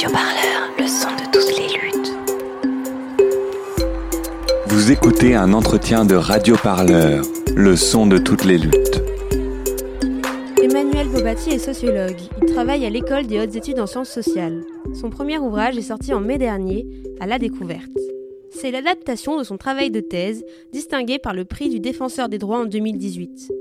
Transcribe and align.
Radio 0.00 0.16
Parleur, 0.16 0.70
le 0.78 0.86
son 0.86 1.10
de 1.10 1.30
toutes 1.30 1.58
les 1.58 1.68
luttes. 1.78 2.12
Vous 4.66 4.90
écoutez 4.90 5.34
un 5.34 5.52
entretien 5.52 6.06
de 6.06 6.14
Radio 6.14 6.56
Parleur, 6.56 7.22
le 7.54 7.76
son 7.76 8.06
de 8.06 8.16
toutes 8.16 8.44
les 8.44 8.56
luttes. 8.56 9.02
Emmanuel 10.62 11.06
Bobati 11.08 11.50
est 11.50 11.58
sociologue. 11.58 12.16
Il 12.40 12.50
travaille 12.50 12.86
à 12.86 12.88
l'école 12.88 13.26
des 13.26 13.40
hautes 13.40 13.54
études 13.54 13.78
en 13.78 13.86
sciences 13.86 14.08
sociales. 14.08 14.64
Son 14.94 15.10
premier 15.10 15.36
ouvrage 15.36 15.76
est 15.76 15.82
sorti 15.82 16.14
en 16.14 16.20
mai 16.20 16.38
dernier, 16.38 16.86
à 17.20 17.26
la 17.26 17.38
découverte. 17.38 17.90
C'est 18.48 18.70
l'adaptation 18.70 19.36
de 19.36 19.44
son 19.44 19.58
travail 19.58 19.90
de 19.90 20.00
thèse, 20.00 20.46
distingué 20.72 21.18
par 21.18 21.34
le 21.34 21.44
prix 21.44 21.68
du 21.68 21.78
défenseur 21.78 22.30
des 22.30 22.38
droits 22.38 22.60
en 22.60 22.64
2018. 22.64 23.52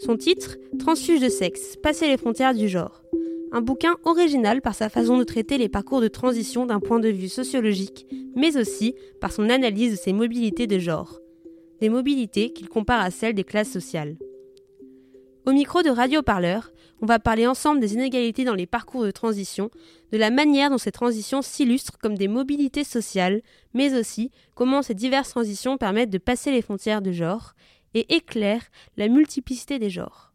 Son 0.00 0.16
titre 0.16 0.56
Transfuge 0.76 1.20
de 1.20 1.28
sexe, 1.28 1.76
passer 1.80 2.08
les 2.08 2.16
frontières 2.16 2.52
du 2.52 2.68
genre. 2.68 3.04
Un 3.56 3.60
bouquin 3.60 3.94
original 4.02 4.60
par 4.60 4.74
sa 4.74 4.88
façon 4.88 5.16
de 5.16 5.22
traiter 5.22 5.58
les 5.58 5.68
parcours 5.68 6.00
de 6.00 6.08
transition 6.08 6.66
d'un 6.66 6.80
point 6.80 6.98
de 6.98 7.08
vue 7.08 7.28
sociologique, 7.28 8.04
mais 8.34 8.56
aussi 8.56 8.96
par 9.20 9.30
son 9.30 9.48
analyse 9.48 9.92
de 9.92 9.96
ces 9.96 10.12
mobilités 10.12 10.66
de 10.66 10.80
genre. 10.80 11.20
Des 11.80 11.88
mobilités 11.88 12.52
qu'il 12.52 12.68
compare 12.68 13.00
à 13.00 13.12
celles 13.12 13.34
des 13.34 13.44
classes 13.44 13.70
sociales. 13.70 14.16
Au 15.46 15.52
micro 15.52 15.82
de 15.82 15.90
Radio 15.90 16.20
Parleur, 16.20 16.72
on 17.00 17.06
va 17.06 17.20
parler 17.20 17.46
ensemble 17.46 17.78
des 17.78 17.94
inégalités 17.94 18.42
dans 18.42 18.56
les 18.56 18.66
parcours 18.66 19.04
de 19.04 19.12
transition, 19.12 19.70
de 20.10 20.18
la 20.18 20.30
manière 20.30 20.70
dont 20.70 20.78
ces 20.78 20.90
transitions 20.90 21.40
s'illustrent 21.40 21.98
comme 21.98 22.18
des 22.18 22.26
mobilités 22.26 22.82
sociales, 22.82 23.40
mais 23.72 23.96
aussi 23.96 24.32
comment 24.56 24.82
ces 24.82 24.94
diverses 24.94 25.30
transitions 25.30 25.78
permettent 25.78 26.10
de 26.10 26.18
passer 26.18 26.50
les 26.50 26.62
frontières 26.62 27.02
de 27.02 27.12
genre 27.12 27.52
et 27.94 28.16
éclairent 28.16 28.66
la 28.96 29.06
multiplicité 29.06 29.78
des 29.78 29.90
genres. 29.90 30.33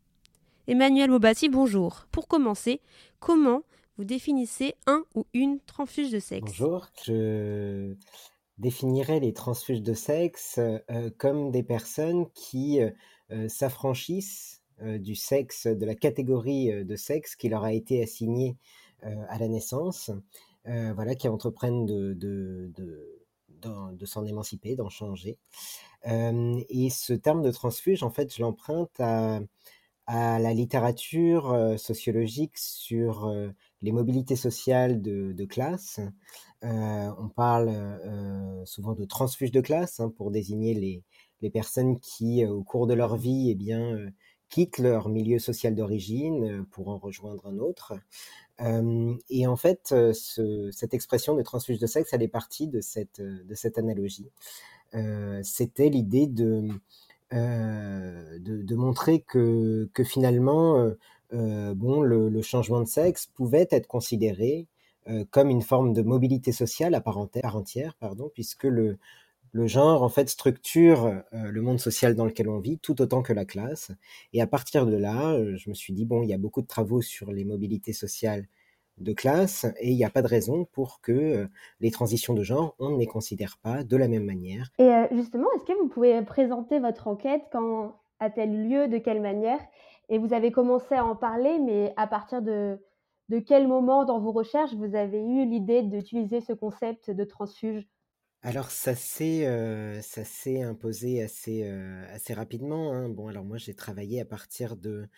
Emmanuel 0.69 1.09
Bobati, 1.09 1.49
bonjour. 1.49 2.05
Pour 2.11 2.27
commencer, 2.27 2.79
comment 3.19 3.63
vous 3.97 4.03
définissez 4.03 4.75
un 4.85 5.03
ou 5.15 5.25
une 5.33 5.59
transfuge 5.61 6.11
de 6.11 6.19
sexe? 6.19 6.45
Bonjour, 6.45 6.85
je 7.03 7.95
définirais 8.59 9.19
les 9.19 9.33
transfuges 9.33 9.81
de 9.81 9.95
sexe 9.95 10.59
euh, 10.59 11.09
comme 11.17 11.49
des 11.49 11.63
personnes 11.63 12.29
qui 12.35 12.81
euh, 12.81 12.91
euh, 13.31 13.49
s'affranchissent 13.49 14.61
du 14.79 15.15
sexe, 15.15 15.65
de 15.65 15.85
la 15.87 15.95
catégorie 15.95 16.85
de 16.85 16.95
sexe 16.95 17.35
qui 17.35 17.49
leur 17.49 17.63
a 17.63 17.73
été 17.73 18.01
assignée 18.03 18.55
à 19.01 19.37
la 19.37 19.49
naissance, 19.49 20.09
voilà, 20.63 21.15
qui 21.15 21.27
entreprennent 21.27 21.85
de, 21.85 22.13
de 22.13 24.05
s'en 24.05 24.25
émanciper, 24.25 24.77
d'en 24.77 24.87
changer. 24.87 25.37
et 26.05 26.89
ce 26.91 27.11
terme 27.11 27.41
de 27.41 27.51
transfuge, 27.51 28.03
en 28.03 28.09
fait, 28.09 28.33
je 28.33 28.41
l'emprunte 28.41 28.97
à 29.01 29.41
à 30.09 30.39
la 30.39 30.55
littérature 30.55 31.51
euh, 31.51 31.77
sociologique 31.77 32.57
sur 32.57 33.27
euh, 33.27 33.49
les 33.83 33.91
mobilités 33.91 34.35
sociales 34.35 35.03
de, 35.03 35.45
classe. 35.45 35.99
Euh, 36.63 37.11
on 37.19 37.29
parle 37.29 37.71
souvent 38.65 38.93
de 38.93 39.05
transfuge 39.05 39.51
de 39.51 39.61
classe 39.61 39.99
hein, 39.99 40.11
pour 40.17 40.31
désigner 40.31 40.73
les, 40.73 41.03
les, 41.41 41.49
personnes 41.51 41.99
qui, 41.99 42.43
au 42.43 42.63
cours 42.63 42.87
de 42.87 42.95
leur 42.95 43.17
vie, 43.17 43.51
eh 43.51 43.55
bien, 43.55 43.97
quittent 44.49 44.79
leur 44.79 45.09
milieu 45.09 45.37
social 45.37 45.75
d'origine 45.75 46.65
pour 46.71 46.89
en 46.89 46.97
rejoindre 46.97 47.45
un 47.45 47.59
autre. 47.59 47.93
et 49.29 49.47
en 49.47 49.55
fait, 49.55 49.89
ce, 50.13 50.69
cette 50.71 50.93
expression 50.93 51.35
de 51.35 51.43
transfuge 51.43 51.79
de 51.79 51.87
sexe, 51.87 52.11
elle 52.13 52.23
est 52.23 52.27
partie 52.27 52.67
de 52.67 52.81
cette, 52.81 53.21
de 53.21 53.53
cette 53.53 53.77
analogie. 53.77 54.29
C'était 55.43 55.89
l'idée 55.89 56.27
de 56.27 56.67
euh, 57.33 58.39
de, 58.39 58.75
montrer 58.75 59.21
que, 59.21 59.87
finalement, 60.03 60.79
euh, 60.79 60.97
euh, 61.33 61.73
bon, 61.75 62.01
le, 62.01 62.41
changement 62.41 62.81
de 62.81 62.87
sexe 62.87 63.27
pouvait 63.27 63.67
être 63.71 63.87
considéré 63.87 64.67
comme 65.31 65.49
une 65.49 65.63
forme 65.63 65.93
de 65.93 66.03
mobilité 66.03 66.51
sociale 66.51 66.93
à 66.93 67.01
part 67.01 67.17
entière, 67.17 67.95
pardon, 67.99 68.29
puisque 68.31 68.65
le, 68.65 68.99
le 69.53 69.65
genre 69.65 70.03
en 70.03 70.09
fait 70.09 70.29
structure 70.29 71.23
le 71.31 71.61
monde 71.63 71.79
social 71.79 72.13
dans 72.13 72.25
lequel 72.25 72.47
on 72.47 72.59
vit 72.59 72.77
tout 72.77 73.01
autant 73.01 73.23
que 73.23 73.33
la 73.33 73.43
classe. 73.43 73.91
Et 74.33 74.41
à 74.41 74.45
partir 74.45 74.85
de 74.85 74.95
là, 74.95 75.35
je 75.55 75.67
me 75.69 75.73
suis 75.73 75.93
dit 75.93 76.05
bon, 76.05 76.21
il 76.21 76.29
y 76.29 76.33
a 76.33 76.37
beaucoup 76.37 76.61
de 76.61 76.67
travaux 76.67 77.01
sur 77.01 77.31
les 77.31 77.43
mobilités 77.43 77.93
sociales 77.93 78.47
de 78.99 79.13
classe 79.13 79.65
et 79.79 79.91
il 79.91 79.95
n'y 79.95 80.05
a 80.05 80.09
pas 80.09 80.21
de 80.21 80.27
raison 80.27 80.65
pour 80.71 80.99
que 81.01 81.11
euh, 81.11 81.47
les 81.79 81.91
transitions 81.91 82.33
de 82.33 82.43
genre, 82.43 82.75
on 82.79 82.89
ne 82.91 82.97
les 82.97 83.07
considère 83.07 83.57
pas 83.61 83.83
de 83.83 83.97
la 83.97 84.07
même 84.07 84.25
manière. 84.25 84.69
Et 84.77 84.83
euh, 84.83 85.07
justement, 85.11 85.47
est-ce 85.55 85.65
que 85.65 85.77
vous 85.79 85.87
pouvez 85.87 86.21
présenter 86.21 86.79
votre 86.79 87.07
enquête? 87.07 87.43
Quand 87.51 88.01
a-t-elle 88.19 88.67
lieu? 88.67 88.87
De 88.87 88.97
quelle 88.97 89.21
manière? 89.21 89.59
Et 90.09 90.17
vous 90.17 90.33
avez 90.33 90.51
commencé 90.51 90.95
à 90.95 91.05
en 91.05 91.15
parler, 91.15 91.59
mais 91.59 91.93
à 91.95 92.07
partir 92.07 92.41
de, 92.41 92.79
de 93.29 93.39
quel 93.39 93.67
moment 93.67 94.05
dans 94.05 94.19
vos 94.19 94.31
recherches 94.31 94.73
vous 94.73 94.95
avez 94.95 95.23
eu 95.23 95.45
l'idée 95.45 95.83
d'utiliser 95.83 96.41
ce 96.41 96.53
concept 96.53 97.11
de 97.11 97.23
transfuge? 97.23 97.87
Alors 98.41 98.71
ça 98.71 98.95
s'est 98.95 99.45
euh, 99.47 100.01
ça 100.01 100.23
s'est 100.23 100.61
imposé 100.61 101.21
assez 101.21 101.69
assez 102.13 102.33
rapidement. 102.33 102.93
Hein. 102.93 103.09
Bon 103.09 103.27
alors 103.27 103.43
moi 103.43 103.57
j'ai 103.57 103.73
travaillé 103.73 104.21
à 104.21 104.25
partir 104.25 104.77
de 104.77 105.09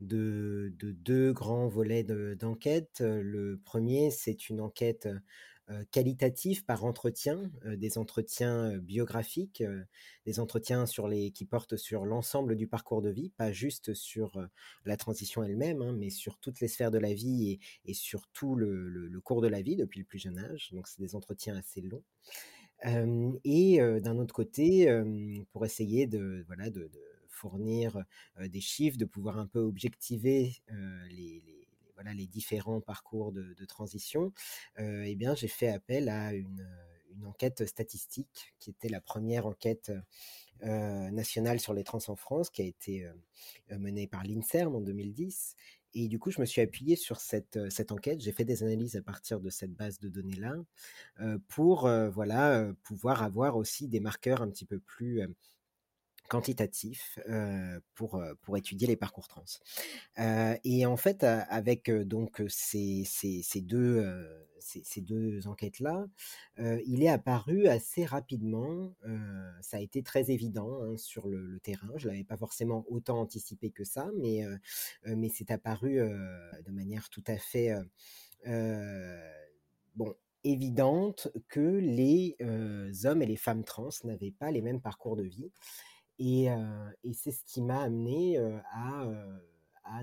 de, 0.00 0.72
deux 0.80 1.32
grands 1.32 1.68
volets 1.68 2.04
d'enquête. 2.04 3.00
Le 3.00 3.58
premier, 3.64 4.10
c'est 4.10 4.48
une 4.48 4.60
enquête 4.60 5.08
qualitative 5.90 6.64
par 6.64 6.84
entretien, 6.84 7.50
des 7.66 7.98
entretiens 7.98 8.78
biographiques, 8.78 9.62
des 10.24 10.40
entretiens 10.40 10.86
sur 10.86 11.08
les, 11.08 11.30
qui 11.30 11.44
portent 11.44 11.76
sur 11.76 12.06
l'ensemble 12.06 12.56
du 12.56 12.66
parcours 12.66 13.02
de 13.02 13.10
vie, 13.10 13.30
pas 13.36 13.52
juste 13.52 13.92
sur 13.92 14.40
la 14.86 14.96
transition 14.96 15.42
elle-même, 15.42 15.82
hein, 15.82 15.92
mais 15.92 16.08
sur 16.08 16.38
toutes 16.38 16.60
les 16.60 16.68
sphères 16.68 16.90
de 16.90 16.98
la 16.98 17.12
vie 17.12 17.58
et, 17.84 17.94
sur 17.94 18.28
tout 18.28 18.54
le, 18.54 19.10
cours 19.22 19.42
de 19.42 19.48
la 19.48 19.60
vie 19.60 19.76
depuis 19.76 20.00
le 20.00 20.06
plus 20.06 20.18
jeune 20.18 20.38
âge. 20.38 20.70
Donc 20.72 20.88
c'est 20.88 21.00
des 21.00 21.14
entretiens 21.14 21.56
assez 21.56 21.82
longs. 21.82 22.04
et 23.44 23.78
d'un 24.00 24.18
autre 24.18 24.34
côté, 24.34 24.88
pour 25.52 25.66
essayer 25.66 26.06
de, 26.06 26.44
voilà, 26.46 26.70
de 26.70 26.90
fournir 27.38 28.04
des 28.40 28.60
chiffres, 28.60 28.98
de 28.98 29.04
pouvoir 29.04 29.38
un 29.38 29.46
peu 29.46 29.60
objectiver 29.60 30.56
les, 31.10 31.42
voilà, 31.94 32.14
les 32.14 32.26
différents 32.26 32.80
parcours 32.80 33.32
de, 33.32 33.64
transition, 33.66 34.32
eh 34.78 35.14
bien, 35.16 35.34
j'ai 35.34 35.48
fait 35.48 35.68
appel 35.68 36.08
à 36.08 36.32
une, 36.32 36.66
enquête 37.24 37.66
statistique 37.66 38.54
qui 38.60 38.70
était 38.70 38.88
la 38.88 39.00
première 39.00 39.46
enquête 39.46 39.90
nationale 40.62 41.58
sur 41.58 41.74
les 41.74 41.82
trans 41.82 41.98
en 42.06 42.14
France, 42.14 42.50
qui 42.50 42.62
a 42.62 42.64
été 42.64 43.08
menée 43.70 44.06
par 44.06 44.22
l'INSERM 44.22 44.76
en 44.76 44.80
2010. 44.80 45.56
Et 45.94 46.06
du 46.06 46.18
coup, 46.20 46.30
je 46.30 46.40
me 46.40 46.46
suis 46.46 46.60
appuyé 46.60 46.94
sur 46.94 47.18
cette, 47.18 47.58
cette 47.70 47.90
enquête. 47.90 48.20
J'ai 48.20 48.32
fait 48.32 48.44
des 48.44 48.62
analyses 48.62 48.94
à 48.94 49.02
partir 49.02 49.40
de 49.40 49.50
cette 49.50 49.72
base 49.72 49.98
de 49.98 50.08
données-là 50.08 50.54
pour 51.48 51.88
voilà, 52.12 52.70
pouvoir 52.84 53.24
avoir 53.24 53.56
aussi 53.56 53.88
des 53.88 54.00
marqueurs 54.00 54.42
un 54.42 54.48
petit 54.48 54.66
peu 54.66 54.78
plus 54.78 55.22
quantitatif 56.28 57.18
pour, 57.94 58.22
pour 58.42 58.56
étudier 58.56 58.86
les 58.86 58.96
parcours 58.96 59.28
trans. 59.28 59.44
et 60.64 60.86
en 60.86 60.96
fait, 60.96 61.24
avec 61.24 61.90
donc 61.90 62.42
ces, 62.48 63.04
ces, 63.04 63.60
deux, 63.60 64.06
ces, 64.60 65.00
deux 65.00 65.46
enquêtes-là, 65.48 66.06
il 66.58 67.02
est 67.02 67.08
apparu 67.08 67.66
assez 67.66 68.04
rapidement, 68.04 68.94
ça 69.60 69.78
a 69.78 69.80
été 69.80 70.02
très 70.02 70.30
évident 70.30 70.82
hein, 70.82 70.96
sur 70.96 71.28
le, 71.28 71.58
terrain, 71.60 71.90
je 71.96 72.06
ne 72.08 72.12
l'avais 72.12 72.24
pas 72.24 72.36
forcément 72.36 72.84
autant 72.88 73.20
anticipé 73.20 73.70
que 73.70 73.84
ça, 73.84 74.10
mais, 74.16 74.44
mais 75.04 75.28
c'est 75.28 75.50
apparu 75.50 75.98
de 75.98 76.70
manière 76.70 77.08
tout 77.10 77.24
à 77.26 77.36
fait... 77.38 77.74
bon, 79.96 80.14
évidente 80.44 81.28
que 81.48 81.78
les 81.78 82.36
hommes 83.04 83.22
et 83.22 83.26
les 83.26 83.36
femmes 83.36 83.64
trans 83.64 83.88
n'avaient 84.04 84.30
pas 84.30 84.50
les 84.50 84.62
mêmes 84.62 84.80
parcours 84.80 85.16
de 85.16 85.24
vie 85.24 85.50
et, 86.18 86.48
c'est 87.12 87.32
ce 87.32 87.44
qui 87.44 87.62
m'a 87.62 87.82
amené 87.82 88.38
à, 88.38 89.04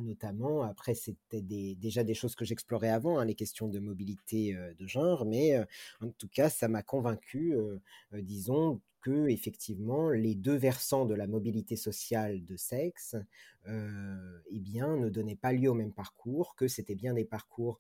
notamment, 0.02 0.64
après 0.64 0.96
c'était 0.96 1.42
déjà 1.42 2.04
des 2.04 2.14
choses 2.14 2.36
que 2.36 2.46
j'explorais 2.46 2.90
avant, 2.90 3.20
hein, 3.20 3.26
les 3.26 3.36
questions 3.36 3.68
de 3.68 3.80
mobilité 3.80 4.56
de 4.78 4.88
genre, 4.88 5.26
mais 5.26 5.58
en 6.02 6.10
tout 6.18 6.28
cas 6.30 6.50
ça 6.50 6.68
m'a 6.68 6.84
convaincu, 6.84 7.56
disons, 8.14 8.82
que 9.02 9.28
effectivement 9.30 10.10
les 10.10 10.34
deux 10.34 10.56
versants 10.56 11.06
de 11.06 11.14
la 11.14 11.28
mobilité 11.28 11.76
sociale 11.76 12.44
de 12.44 12.56
sexe 12.58 13.16
eh 13.68 14.60
bien, 14.60 14.98
ne 14.98 15.10
donnaient 15.10 15.36
pas 15.36 15.54
lieu 15.54 15.70
au 15.70 15.76
même 15.76 15.94
parcours, 15.94 16.56
que 16.56 16.68
c'était 16.68 16.96
bien 16.96 17.14
des 17.14 17.26
parcours 17.26 17.80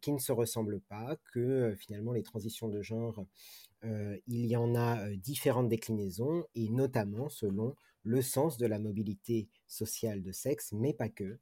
qui 0.00 0.12
ne 0.12 0.18
se 0.18 0.32
ressemblent 0.32 0.80
pas, 0.80 1.16
que 1.32 1.74
finalement 1.78 2.12
les 2.12 2.22
transitions 2.22 2.68
de 2.68 2.82
genre 2.82 3.24
il 3.84 4.46
y 4.46 4.56
en 4.56 4.74
a 4.74 5.10
différentes 5.16 5.68
déclinaisons, 5.68 6.44
et 6.54 6.70
notamment 6.70 7.28
selon 7.28 7.74
le 8.04 8.22
sens 8.22 8.58
de 8.58 8.66
la 8.66 8.78
mobilité 8.78 9.48
sociale 9.66 10.22
de 10.22 10.32
sexe, 10.32 10.72
mais 10.72 10.92
pas 10.92 11.08
que. 11.08 11.38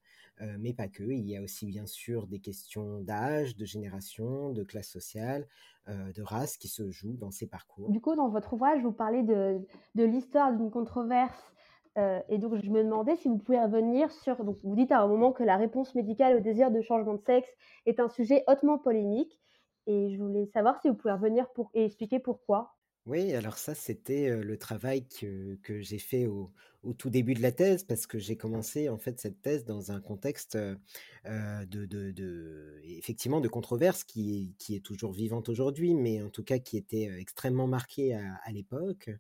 mais 0.59 0.73
pas 0.73 0.89
que. 0.89 1.03
Il 1.03 1.29
y 1.29 1.37
a 1.37 1.43
aussi 1.43 1.67
bien 1.67 1.87
sûr 1.87 2.27
des 2.27 2.39
questions 2.39 3.01
d'âge, 3.01 3.57
de 3.57 3.65
génération, 3.65 4.51
de 4.51 4.63
classe 4.63 4.89
sociale, 4.89 5.47
de 5.87 6.23
race 6.23 6.57
qui 6.57 6.69
se 6.69 6.91
jouent 6.91 7.17
dans 7.17 7.31
ces 7.31 7.47
parcours. 7.47 7.91
Du 7.91 8.01
coup, 8.01 8.15
dans 8.15 8.29
votre 8.29 8.55
ouvrage, 8.55 8.83
vous 8.83 8.93
parlez 8.93 9.23
de, 9.23 9.61
l'histoire 9.95 10.55
d'une 10.57 10.71
controverse. 10.71 11.53
et 11.97 12.39
donc, 12.39 12.57
je 12.63 12.71
me 12.71 12.83
demandais 12.83 13.17
si 13.17 13.29
vous 13.29 13.39
pouvez 13.39 13.61
revenir 13.61 14.11
sur. 14.11 14.43
vous 14.43 14.77
dites 14.77 14.93
à 14.93 15.01
un 15.01 15.09
moment 15.09 15.33
que 15.33 15.43
la 15.43 15.57
réponse 15.57 15.95
médicale 15.95 16.37
au 16.37 16.41
désir 16.41 16.71
de 16.71 16.81
changement 16.81 17.15
de 17.15 17.23
sexe 17.23 17.51
est 17.87 18.01
un 18.01 18.09
sujet 18.09 18.45
hautement 18.47 18.79
polémique. 18.79 19.41
Et 19.87 20.11
je 20.15 20.23
voulais 20.23 20.47
savoir 20.47 20.81
si 20.81 20.89
vous 20.89 20.95
pouvez 20.95 21.13
revenir 21.13 21.51
pour 21.51 21.71
et 21.75 21.85
expliquer 21.85 22.19
pourquoi. 22.19 22.75
Oui, 23.07 23.33
alors 23.35 23.57
ça, 23.59 23.75
c'était 23.75 24.37
le 24.37 24.57
travail 24.59 25.07
que, 25.09 25.57
que 25.63 25.81
j'ai 25.81 25.99
fait 25.99 26.27
au, 26.27 26.53
au 26.83 26.93
tout 26.93 27.09
début 27.11 27.33
de 27.35 27.41
la 27.43 27.51
thèse, 27.51 27.83
parce 27.83 28.07
que 28.07 28.19
j'ai 28.19 28.37
commencé 28.37 28.89
en 28.91 28.99
fait 28.99 29.19
cette 29.19 29.41
thèse 29.41 29.65
dans 29.65 29.91
un 29.91 30.01
contexte 30.01 30.57
de, 30.57 31.87
de, 31.87 32.11
de- 32.13 32.81
effectivement 32.85 33.41
de 33.41 33.49
controverse 33.49 34.05
qui, 34.05 34.55
qui 34.59 34.77
est 34.77 34.81
toujours 34.85 35.13
vivante 35.13 35.49
aujourd'hui, 35.49 35.95
mais 35.95 36.23
en 36.23 36.29
tout 36.31 36.45
cas 36.45 36.59
qui 36.59 36.77
était 36.77 37.11
extrêmement 37.19 37.67
marquée 37.67 38.15
à, 38.15 38.37
à 38.45 38.53
l'époque. 38.53 39.11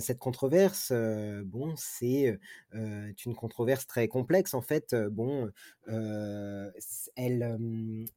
Cette 0.00 0.18
controverse, 0.18 0.92
bon, 1.44 1.74
c'est 1.76 2.38
une 2.74 3.34
controverse 3.36 3.86
très 3.86 4.08
complexe 4.08 4.54
en 4.54 4.62
fait. 4.62 4.94
Bon, 5.12 5.50
c- 6.78 7.10
elle, 7.16 7.58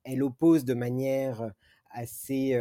elle 0.04 0.24
oppose 0.24 0.66
de 0.66 0.74
manière 0.74 1.52
assez 1.92 2.56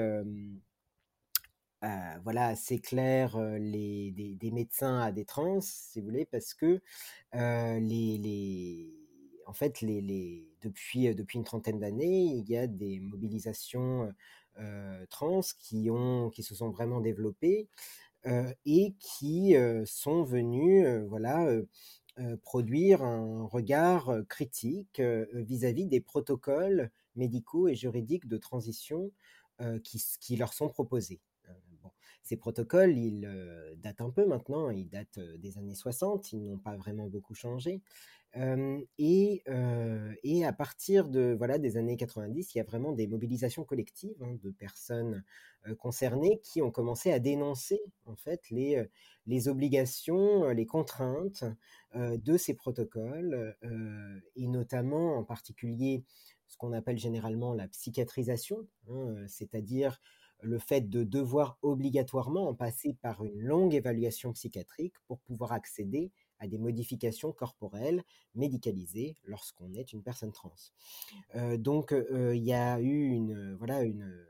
euh, 1.82 2.18
voilà, 2.24 2.48
assez 2.48 2.78
clair 2.78 3.36
euh, 3.36 3.56
les, 3.58 4.10
des, 4.12 4.50
médecins 4.50 4.98
à 5.00 5.12
des 5.12 5.24
trans, 5.24 5.60
si 5.62 6.00
vous 6.00 6.06
voulez, 6.06 6.26
parce 6.26 6.52
que 6.52 6.82
euh, 7.34 7.80
les, 7.80 8.94
en 9.46 9.54
fait, 9.54 9.80
les, 9.80 10.46
depuis, 10.60 11.06
une 11.34 11.44
trentaine 11.44 11.80
d'années, 11.80 12.24
il 12.36 12.48
y 12.50 12.56
a 12.56 12.66
des 12.66 13.00
mobilisations 13.00 14.12
trans 15.08 15.40
qui, 15.58 15.88
se 16.42 16.54
sont 16.54 16.70
vraiment 16.70 17.00
développées 17.00 17.68
et 18.66 18.94
qui 18.98 19.54
sont 19.86 20.22
venues 20.24 21.06
voilà, 21.06 21.50
produire 22.42 23.02
un 23.02 23.46
regard 23.46 24.12
critique 24.28 25.00
vis-à-vis 25.32 25.86
des 25.86 26.00
protocoles 26.00 26.90
médicaux 27.16 27.68
et 27.68 27.74
juridiques 27.74 28.28
de 28.28 28.36
transition 28.36 29.10
qui 29.82 30.36
leur 30.36 30.52
sont 30.52 30.68
proposés. 30.68 31.20
Ces 32.22 32.36
protocoles, 32.36 32.96
ils 32.96 33.24
euh, 33.26 33.74
datent 33.76 34.00
un 34.00 34.10
peu 34.10 34.26
maintenant, 34.26 34.70
ils 34.70 34.88
datent 34.88 35.18
des 35.38 35.58
années 35.58 35.74
60, 35.74 36.32
ils 36.32 36.44
n'ont 36.44 36.58
pas 36.58 36.76
vraiment 36.76 37.06
beaucoup 37.06 37.34
changé. 37.34 37.82
Et, 38.98 39.42
à 40.44 40.52
partir 40.52 41.08
de 41.08 41.34
voilà 41.36 41.58
des 41.58 41.76
années 41.76 41.96
90, 41.96 42.54
il 42.54 42.58
y 42.58 42.60
a 42.60 42.64
vraiment 42.64 42.92
des 42.92 43.08
mobilisations 43.08 43.64
collectives 43.64 44.22
hein, 44.22 44.36
de 44.42 44.50
personnes 44.50 45.24
concernées 45.78 46.40
qui 46.44 46.62
ont 46.62 46.70
commencé 46.70 47.12
à 47.12 47.18
dénoncer 47.18 47.80
en 48.06 48.14
fait 48.14 48.40
les, 48.50 49.48
obligations, 49.48 50.48
les 50.50 50.66
contraintes 50.66 51.44
de 51.94 52.36
ces 52.36 52.54
protocoles, 52.54 53.56
et 54.36 54.46
notamment 54.46 55.16
en 55.16 55.24
particulier 55.24 56.04
ce 56.50 56.56
qu'on 56.56 56.72
appelle 56.72 56.98
généralement 56.98 57.54
la 57.54 57.68
psychiatrisation, 57.68 58.66
hein, 58.88 59.24
c'est-à-dire 59.28 60.00
le 60.42 60.58
fait 60.58 60.88
de 60.88 61.04
devoir 61.04 61.58
obligatoirement 61.62 62.48
en 62.48 62.54
passer 62.54 62.96
par 63.02 63.24
une 63.24 63.40
longue 63.40 63.74
évaluation 63.74 64.32
psychiatrique 64.32 64.94
pour 65.06 65.20
pouvoir 65.20 65.52
accéder 65.52 66.10
à 66.38 66.48
des 66.48 66.58
modifications 66.58 67.32
corporelles 67.32 68.02
médicalisées 68.34 69.16
lorsqu'on 69.24 69.74
est 69.74 69.92
une 69.92 70.02
personne 70.02 70.32
trans. 70.32 70.54
Euh, 71.36 71.56
donc 71.56 71.92
euh, 71.92 72.34
il 72.34 72.42
y 72.42 72.54
a 72.54 72.80
eu 72.80 73.08
une 73.08 73.54
voilà 73.54 73.82
une 73.82 74.26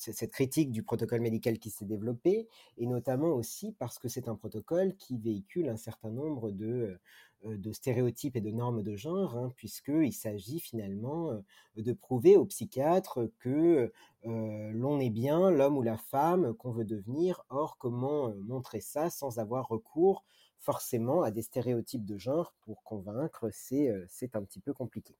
cette 0.00 0.32
critique 0.32 0.70
du 0.70 0.82
protocole 0.82 1.20
médical 1.20 1.58
qui 1.58 1.70
s'est 1.70 1.84
développée, 1.84 2.48
et 2.78 2.86
notamment 2.86 3.28
aussi 3.28 3.72
parce 3.78 3.98
que 3.98 4.08
c'est 4.08 4.28
un 4.28 4.34
protocole 4.34 4.94
qui 4.96 5.18
véhicule 5.18 5.68
un 5.68 5.76
certain 5.76 6.10
nombre 6.10 6.50
de, 6.50 6.98
euh, 7.46 7.72
stéréotypes 7.72 8.36
et 8.36 8.40
de 8.40 8.50
normes 8.50 8.82
de 8.82 8.96
genre, 8.96 9.36
hein, 9.36 9.52
puisqu'il 9.56 10.12
s'agit 10.12 10.60
finalement 10.60 11.30
euh, 11.30 11.40
de 11.76 11.92
prouver 11.92 12.36
aux 12.36 12.46
psychiatres 12.46 13.30
que 13.38 13.92
euh, 14.26 14.70
l'on 14.72 15.00
est 15.00 15.10
bien 15.10 15.50
l'homme 15.50 15.76
ou 15.76 15.82
la 15.82 15.96
femme 15.96 16.54
qu'on 16.54 16.72
veut 16.72 16.84
devenir. 16.84 17.42
Or, 17.48 17.76
comment 17.78 18.34
montrer 18.46 18.80
ça 18.80 19.10
sans 19.10 19.38
avoir 19.38 19.68
recours 19.68 20.24
forcément 20.60 21.22
à 21.22 21.30
des 21.30 21.42
stéréotypes 21.42 22.04
de 22.04 22.18
genre 22.18 22.54
pour 22.60 22.82
convaincre, 22.84 23.48
c'est 23.50 23.88
euh, 23.88 24.04
c'est 24.08 24.36
un 24.36 24.42
petit 24.42 24.60
peu 24.60 24.72
compliqué. 24.74 25.16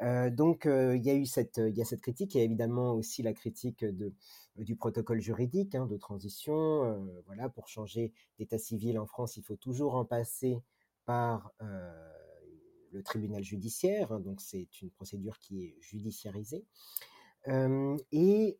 Euh, 0.00 0.30
donc, 0.30 0.66
euh, 0.66 0.96
il 0.96 1.04
y 1.04 1.10
a 1.10 1.14
eu 1.14 1.26
cette, 1.26 1.58
il 1.58 1.76
y 1.76 1.82
a 1.82 1.84
cette 1.84 2.00
critique. 2.00 2.34
A 2.36 2.40
évidemment 2.40 2.92
aussi 2.94 3.22
la 3.22 3.34
critique 3.34 3.84
de, 3.84 4.14
du 4.56 4.74
protocole 4.76 5.20
juridique 5.20 5.74
hein, 5.74 5.86
de 5.86 5.96
transition. 5.96 7.06
Voilà, 7.26 7.48
pour 7.48 7.68
changer 7.68 8.12
d'état 8.38 8.58
civil 8.58 8.98
en 8.98 9.06
France, 9.06 9.36
il 9.36 9.42
faut 9.42 9.56
toujours 9.56 9.94
en 9.94 10.04
passer 10.04 10.62
par 11.04 11.52
le 12.90 13.02
tribunal 13.02 13.44
judiciaire. 13.44 14.10
hein, 14.12 14.20
donc, 14.20 14.40
c'est 14.40 14.68
une 14.80 14.90
procédure 14.90 15.38
qui 15.38 15.64
est 15.64 15.76
judiciarisée. 15.80 16.64
Et, 17.46 18.58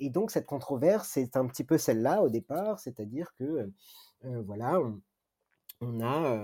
et 0.00 0.10
donc, 0.10 0.30
cette 0.30 0.46
controverse, 0.46 1.08
c'est 1.08 1.36
un 1.36 1.46
petit 1.46 1.64
peu 1.64 1.76
celle-là 1.76 2.22
au 2.22 2.28
départ, 2.28 2.78
c'est-à-dire 2.78 3.34
que, 3.34 3.70
voilà, 4.22 4.80
on, 4.80 5.02
on 5.80 6.00
a 6.00 6.38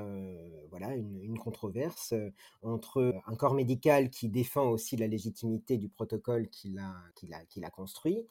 voilà 0.70 0.94
une, 0.94 1.38
controverse 1.38 2.14
entre 2.62 3.14
un 3.26 3.34
corps 3.34 3.54
médical 3.54 4.10
qui 4.10 4.28
défend 4.28 4.68
aussi 4.68 4.96
la 4.96 5.06
légitimité 5.06 5.78
du 5.78 5.88
protocole 5.88 6.48
qu'il 6.48 6.78
a, 6.78 7.70
construit 7.70 8.26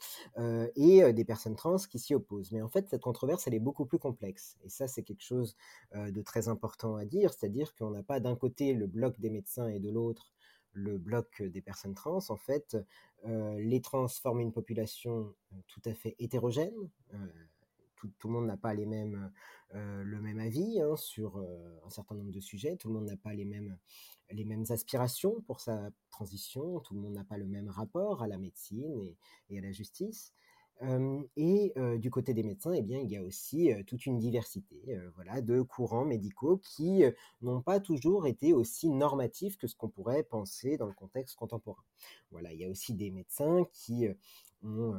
et 0.76 1.14
des 1.14 1.26
personnes 1.26 1.56
trans 1.56 1.78
qui 1.78 2.00
s'y 2.00 2.14
opposent. 2.14 2.52
Mais 2.52 2.62
en 2.62 2.70
fait, 2.70 2.88
cette 2.90 3.02
controverse, 3.02 3.48
elle 3.48 3.56
est 3.56 3.60
beaucoup 3.60 3.86
plus 3.86 4.00
complexe. 4.00 4.58
Et 4.64 4.70
ça, 4.70 4.88
c'est 4.88 5.04
quelque 5.04 5.24
chose 5.24 5.56
de 5.96 6.22
très 6.22 6.48
important 6.48 6.96
à 6.96 7.06
dire, 7.06 7.34
c'est-à-dire 7.34 7.74
qu'on 7.76 7.92
n'a 7.92 8.04
pas 8.04 8.20
d'un 8.20 8.36
côté 8.36 8.74
le 8.74 8.88
bloc 8.88 9.20
des 9.20 9.30
médecins 9.30 9.68
et 9.68 9.80
de 9.80 9.90
l'autre 9.90 10.34
le 10.74 10.98
bloc 10.98 11.42
des 11.42 11.62
personnes 11.62 11.96
trans. 11.96 12.20
En 12.30 12.38
fait, 12.38 12.78
les 13.26 13.82
trans 13.82 14.08
forment 14.08 14.42
une 14.42 14.54
population 14.54 15.34
tout 15.68 15.82
à 15.86 15.94
fait 15.94 16.16
hétérogène. 16.20 16.90
Tout, 18.00 18.28
le 18.28 18.34
monde 18.34 18.46
n'a 18.46 18.58
pas 18.58 18.74
les 18.74 18.86
mêmes, 18.86 19.32
euh, 19.76 20.04
le 20.04 20.22
même 20.22 20.40
avis 20.40 20.80
hein, 20.80 20.96
sur 20.96 21.38
euh, 21.38 21.80
un 21.86 21.90
certain 21.90 22.16
nombre 22.16 22.32
de 22.32 22.40
sujets, 22.40 22.78
tout 22.78 22.88
le 22.88 22.96
monde 22.96 23.06
n'a 23.06 23.18
pas 23.18 23.34
les 23.34 23.46
mêmes, 23.46 23.78
les 24.32 24.46
mêmes 24.46 24.66
aspirations 24.70 25.42
pour 25.42 25.60
sa 25.60 25.90
transition, 26.10 26.80
tout 26.80 26.94
le 26.94 27.02
monde 27.02 27.14
n'a 27.14 27.24
pas 27.24 27.38
le 27.38 27.46
même 27.46 27.70
rapport 27.70 28.24
à 28.24 28.28
la 28.28 28.38
médecine 28.38 29.16
et, 29.50 29.58
à 29.58 29.62
la 29.62 29.72
justice. 29.72 30.34
Et 31.36 31.74
euh, 31.76 31.98
du 31.98 32.10
côté 32.10 32.34
des 32.34 32.44
médecins, 32.44 32.72
eh 32.72 32.82
bien, 32.82 33.00
il 33.00 33.10
y 33.10 33.18
a 33.18 33.22
aussi 33.22 33.70
toute 33.86 34.06
une 34.06 34.18
diversité 34.18 34.98
voilà, 35.16 35.42
de 35.42 35.62
courants 35.62 36.06
médicaux 36.06 36.58
qui 36.58 37.04
n'ont 37.42 37.62
pas 37.62 37.82
toujours 37.82 38.28
été 38.28 38.54
aussi 38.54 38.88
normatifs 38.90 39.58
que 39.58 39.68
ce 39.68 39.76
qu'on 39.76 39.90
pourrait 39.90 40.24
penser 40.24 40.78
dans 40.78 40.88
le 40.88 40.94
contexte 40.94 41.36
contemporain. 41.36 41.84
Voilà, 42.32 42.54
il 42.54 42.62
y 42.62 42.64
a 42.64 42.70
aussi 42.70 42.94
des 42.94 43.12
médecins 43.12 43.68
qui 43.74 44.08
ont 44.64 44.96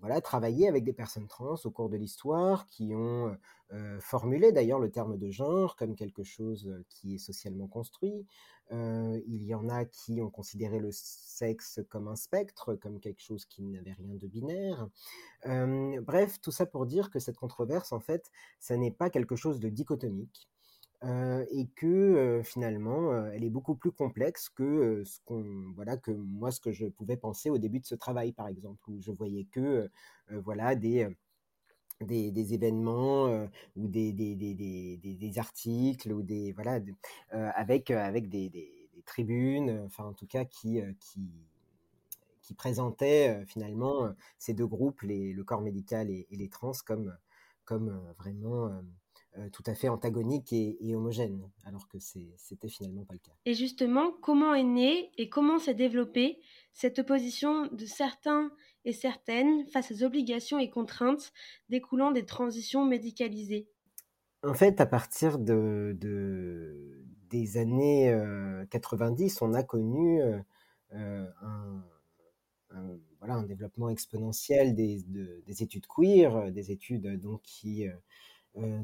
voilà, 0.00 0.20
travaillé 0.20 0.68
avec 0.68 0.84
des 0.84 0.92
personnes 0.92 1.26
trans 1.26 1.56
au 1.64 1.70
cours 1.70 1.88
de 1.88 1.96
l'histoire, 1.96 2.66
qui 2.66 2.94
ont 2.94 3.36
euh, 3.72 4.00
formulé 4.00 4.52
d'ailleurs 4.52 4.80
le 4.80 4.90
terme 4.90 5.16
de 5.18 5.30
genre 5.30 5.76
comme 5.76 5.94
quelque 5.94 6.24
chose 6.24 6.72
qui 6.88 7.14
est 7.14 7.18
socialement 7.18 7.68
construit. 7.68 8.26
Euh, 8.72 9.20
il 9.26 9.42
y 9.42 9.54
en 9.54 9.68
a 9.68 9.84
qui 9.84 10.20
ont 10.20 10.30
considéré 10.30 10.78
le 10.78 10.90
sexe 10.92 11.80
comme 11.88 12.06
un 12.06 12.14
spectre, 12.14 12.74
comme 12.76 13.00
quelque 13.00 13.20
chose 13.20 13.44
qui 13.44 13.62
n'avait 13.62 13.92
rien 13.92 14.14
de 14.14 14.26
binaire. 14.26 14.88
Euh, 15.46 16.00
bref, 16.02 16.40
tout 16.40 16.52
ça 16.52 16.66
pour 16.66 16.86
dire 16.86 17.10
que 17.10 17.18
cette 17.18 17.36
controverse, 17.36 17.92
en 17.92 18.00
fait, 18.00 18.30
ça 18.60 18.76
n'est 18.76 18.92
pas 18.92 19.10
quelque 19.10 19.34
chose 19.34 19.58
de 19.58 19.68
dichotomique. 19.68 20.49
Et 21.02 21.66
que 21.76 22.42
finalement 22.44 23.26
elle 23.28 23.42
est 23.42 23.50
beaucoup 23.50 23.74
plus 23.74 23.90
complexe 23.90 24.50
que 24.50 25.02
ce 25.04 25.18
qu'on 25.24 25.72
voilà 25.74 25.96
que 25.96 26.10
moi 26.10 26.50
ce 26.50 26.60
que 26.60 26.72
je 26.72 26.86
pouvais 26.86 27.16
penser 27.16 27.48
au 27.48 27.56
début 27.56 27.80
de 27.80 27.86
ce 27.86 27.94
travail 27.94 28.32
par 28.32 28.48
exemple 28.48 28.82
où 28.90 29.00
je 29.00 29.10
voyais 29.10 29.44
que 29.44 29.90
voilà 30.30 30.74
des 30.74 31.08
des, 32.02 32.30
des, 32.30 32.54
événements 32.54 33.48
ou 33.76 33.88
des, 33.88 34.12
des, 34.12 34.34
des, 34.34 35.38
articles 35.38 36.12
ou 36.12 36.22
des 36.22 36.52
voilà 36.52 36.80
avec 37.30 37.90
avec 37.90 38.28
des, 38.28 38.90
tribunes 39.06 39.82
enfin 39.86 40.04
en 40.04 40.12
tout 40.12 40.26
cas 40.26 40.44
qui 40.44 40.82
qui 40.98 41.30
qui 42.42 42.52
présentaient 42.52 43.42
finalement 43.46 44.10
ces 44.38 44.52
deux 44.52 44.66
groupes 44.66 45.00
les, 45.00 45.32
le 45.32 45.44
corps 45.44 45.62
médical 45.62 46.10
et, 46.10 46.26
et 46.30 46.36
les 46.36 46.50
trans 46.50 46.72
comme 46.84 47.16
comme 47.64 47.98
vraiment 48.18 48.70
tout 49.52 49.62
à 49.66 49.74
fait 49.74 49.88
antagonique 49.88 50.52
et, 50.52 50.76
et 50.80 50.94
homogène, 50.94 51.50
alors 51.64 51.88
que 51.88 51.98
c'était 51.98 52.68
finalement 52.68 53.04
pas 53.04 53.14
le 53.14 53.20
cas. 53.20 53.32
Et 53.46 53.54
justement, 53.54 54.12
comment 54.20 54.54
est 54.54 54.64
née 54.64 55.10
et 55.16 55.28
comment 55.28 55.58
s'est 55.58 55.74
développée 55.74 56.40
cette 56.72 56.98
opposition 56.98 57.66
de 57.66 57.86
certains 57.86 58.50
et 58.84 58.92
certaines 58.92 59.66
face 59.66 59.92
aux 59.92 60.02
obligations 60.04 60.58
et 60.58 60.70
contraintes 60.70 61.32
découlant 61.68 62.10
des 62.10 62.24
transitions 62.24 62.84
médicalisées? 62.84 63.68
En 64.42 64.54
fait, 64.54 64.80
à 64.80 64.86
partir 64.86 65.38
de, 65.38 65.96
de 66.00 67.04
des 67.28 67.58
années 67.58 68.10
euh, 68.10 68.64
90, 68.70 69.42
on 69.42 69.54
a 69.54 69.62
connu 69.62 70.20
euh, 70.22 70.40
un, 70.92 71.28
un, 72.70 72.98
voilà, 73.18 73.34
un 73.34 73.44
développement 73.44 73.88
exponentiel 73.88 74.74
des, 74.74 75.02
de, 75.06 75.42
des 75.46 75.62
études 75.62 75.86
queer, 75.86 76.50
des 76.52 76.72
études 76.72 77.20
donc 77.20 77.42
qui 77.42 77.86
euh, 77.86 77.92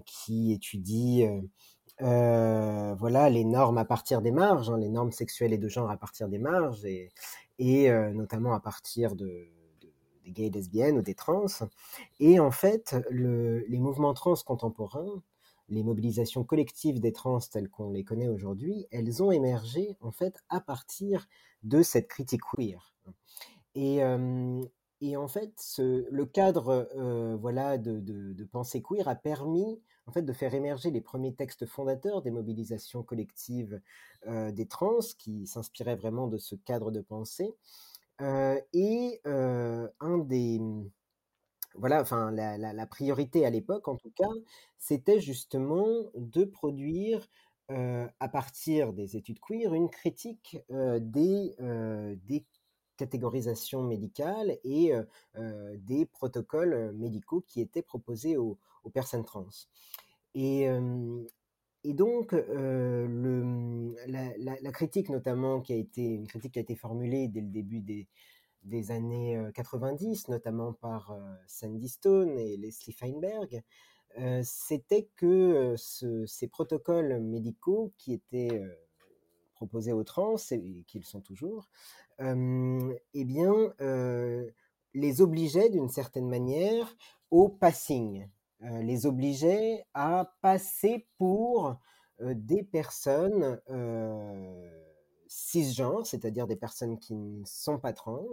qui 0.05 0.53
étudie 0.53 1.27
voilà, 2.01 3.31
les 3.31 3.45
normes 3.45 3.79
à 3.79 3.85
partir 3.85 4.23
des 4.23 4.31
marges, 4.31 4.71
hein, 4.71 4.79
les 4.79 4.89
normes 4.89 5.13
sexuelles 5.13 5.53
et 5.53 5.59
de 5.59 5.69
genre 5.69 5.91
à 5.91 5.97
partir 5.97 6.29
des 6.29 6.39
marges, 6.39 6.85
et, 7.59 7.91
notamment 8.15 8.55
à 8.55 8.61
partir 8.61 9.17
de, 9.17 9.49
des 10.25 10.33
gays 10.33 10.47
et 10.47 10.51
lesbiennes 10.51 10.99
ou 10.99 11.03
des 11.03 11.15
trans. 11.15 11.47
Et 12.21 12.41
en 12.41 12.51
fait, 12.51 12.97
le, 13.11 13.65
les 13.69 13.79
mouvements 13.79 14.15
trans 14.15 14.35
contemporains, 14.45 15.23
les 15.69 15.83
mobilisations 15.83 16.45
collectives 16.45 17.01
des 17.01 17.13
trans 17.13 17.41
telles 17.41 17.69
qu'on 17.69 17.91
les 17.91 18.05
connaît 18.05 18.29
aujourd'hui, 18.29 18.87
elles 18.91 19.23
ont 19.23 19.33
émergé 19.33 19.97
en 20.01 20.13
fait 20.13 20.39
à 20.49 20.61
partir 20.61 21.27
de 21.63 21.83
cette 21.83 22.09
critique 22.09 22.43
queer. 22.43 22.95
Et, 23.75 24.01
et 25.01 25.17
en 25.17 25.29
fait, 25.29 25.55
le 25.79 26.25
cadre 26.25 26.89
euh, 26.97 27.37
voilà, 27.37 27.77
de, 27.77 28.45
pensée 28.45 28.83
queer 28.83 29.09
a 29.09 29.15
permis 29.15 29.81
en 30.07 30.13
fait, 30.13 30.23
de 30.23 30.33
faire 30.33 30.55
émerger 30.55 30.91
les 30.91 31.01
premiers 31.01 31.35
textes 31.35 31.67
fondateurs 31.67 32.23
des 32.23 32.31
mobilisations 32.31 33.03
collectives 33.03 33.81
euh, 34.27 34.53
des 34.53 34.67
trans, 34.67 35.01
qui 35.19 35.47
s'inspiraient 35.47 35.97
vraiment 35.97 36.29
de 36.29 36.39
ce 36.39 36.55
cadre 36.55 36.91
de 36.91 37.01
pensée. 37.01 37.55
Euh, 38.23 38.59
et 38.73 39.21
un 39.25 40.19
des 40.19 40.61
voilà, 41.75 42.01
enfin 42.01 42.31
la, 42.31 42.57
la, 42.57 42.87
priorité 42.87 43.45
à 43.45 43.51
l'époque 43.51 43.89
en 43.89 43.97
tout 43.97 44.13
cas, 44.17 44.31
c'était 44.79 45.21
justement 45.21 45.87
de 46.15 46.45
produire 46.45 47.29
à 47.69 48.29
partir 48.29 48.95
des 48.95 49.17
études 49.17 49.41
queer 49.41 49.75
une 49.75 49.91
critique 49.91 50.57
des, 50.71 51.55
des 52.25 52.47
catégorisation 52.97 53.83
médicale 53.83 54.59
et 54.65 54.93
euh, 55.37 55.77
des 55.79 56.07
protocoles 56.07 56.93
médicaux 56.95 57.43
qui 57.47 57.61
étaient 57.61 57.83
proposés 57.83 58.37
aux, 58.37 58.59
personnes 58.93 59.25
trans. 59.25 59.49
Et, 60.35 60.69
euh, 60.69 61.27
et 61.89 61.95
donc, 61.95 62.33
euh, 62.33 63.07
le, 63.07 63.95
la, 64.09 64.73
critique 64.73 65.09
notamment 65.09 65.61
qui 65.61 65.73
a 65.73 65.77
été 65.77 66.03
une 66.03 66.27
critique 66.27 66.55
qui 66.55 66.59
a 66.59 66.63
été 66.63 66.75
formulée 66.75 67.29
dès 67.29 67.41
le 67.41 67.47
début 67.47 67.79
des, 67.79 68.09
des 68.65 68.91
années 68.91 69.41
90, 69.55 70.27
notamment 70.27 70.73
par 70.73 71.13
euh, 71.13 71.35
Sandy 71.47 71.89
Stone 71.89 72.37
et 72.41 72.57
Leslie 72.57 72.93
Feinberg, 72.93 73.63
euh, 74.19 74.41
c'était 74.43 75.09
que 75.15 75.75
ce, 75.77 76.27
ces 76.27 76.49
protocoles 76.49 77.21
médicaux 77.21 77.93
qui 77.99 78.15
étaient 78.15 78.61
proposés 79.57 79.93
aux 79.93 80.05
trans 80.05 80.37
et 80.53 80.85
qu'ils 80.87 81.05
sont 81.05 81.21
toujours, 81.21 81.69
eh 82.21 83.25
bien, 83.25 83.75
les 84.95 85.21
obligeait 85.21 85.71
d'une 85.71 85.89
certaine 85.89 86.29
manière 86.29 86.97
au 87.31 87.49
passing, 87.49 88.29
les 88.61 89.07
obligeait 89.07 89.85
à 89.95 90.33
passer 90.41 91.07
pour 91.19 91.77
des 92.21 92.63
personnes 92.63 93.61
cisgenres, 95.27 96.07
c'est-à-dire 96.07 96.47
des 96.47 96.57
personnes 96.57 96.99
qui 96.99 97.15
ne 97.15 97.45
sont 97.45 97.79
pas 97.79 97.93
trans, 97.93 98.31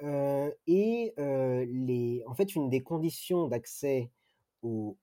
et 0.00 1.14
les, 1.16 2.24
en 2.26 2.34
fait, 2.34 2.54
une 2.54 2.68
des 2.70 2.82
conditions 2.82 3.46
d'accès 3.48 4.10
aux, 4.62 4.96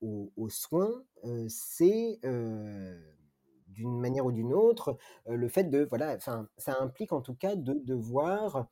soins, 0.50 1.04
c'est 1.48 2.20
d'une 3.76 4.00
manière 4.00 4.26
ou 4.26 4.32
d'une 4.32 4.54
autre, 4.54 4.98
le 5.28 5.48
fait 5.48 5.66
de, 5.66 5.86
voilà, 5.90 6.20
ça 6.20 6.48
implique 6.80 7.14
en 7.14 7.22
tout 7.22 7.36
cas 7.36 7.56
de 7.56 7.74
devoir 7.74 8.68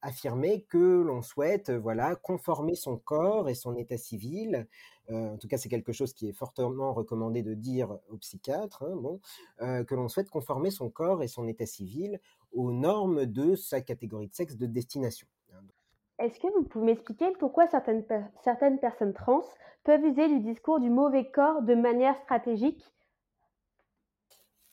affirmer 0.00 0.62
que 0.62 1.02
l'on 1.02 1.20
souhaite, 1.20 1.70
voilà, 1.70 2.16
conformer 2.16 2.74
son 2.74 2.96
corps 2.96 3.48
et 3.48 3.54
son 3.54 3.76
état 3.76 3.98
civil. 3.98 4.66
En 5.10 5.36
tout 5.36 5.48
cas, 5.48 5.58
c'est 5.58 5.68
quelque 5.68 5.92
chose 5.92 6.14
qui 6.14 6.28
est 6.28 6.32
fortement 6.32 6.94
recommandé 6.94 7.42
de 7.42 7.52
dire 7.54 7.98
aux 8.08 8.16
psychiatres, 8.16 8.84
hein, 9.58 9.84
que 9.84 9.94
l'on 9.94 10.08
souhaite 10.08 10.30
conformer 10.30 10.70
son 10.70 10.88
corps 10.88 11.22
et 11.22 11.28
son 11.28 11.46
état 11.46 11.66
civil 11.66 12.20
aux 12.52 12.72
normes 12.72 13.26
de 13.26 13.54
sa 13.54 13.80
catégorie 13.80 14.28
de 14.28 14.34
sexe 14.34 14.56
de 14.56 14.66
destination. 14.66 15.26
Est-ce 16.18 16.38
que 16.38 16.46
vous 16.54 16.64
pouvez 16.64 16.86
m'expliquer 16.86 17.32
pourquoi 17.38 17.66
certaines, 17.66 18.04
certaines 18.44 18.78
personnes 18.78 19.14
trans 19.14 19.42
peuvent 19.84 20.04
user 20.04 20.28
du 20.28 20.40
discours 20.40 20.78
du 20.78 20.90
mauvais 20.90 21.30
corps 21.30 21.62
de 21.62 21.74
manière 21.74 22.16
stratégique? 22.22 22.84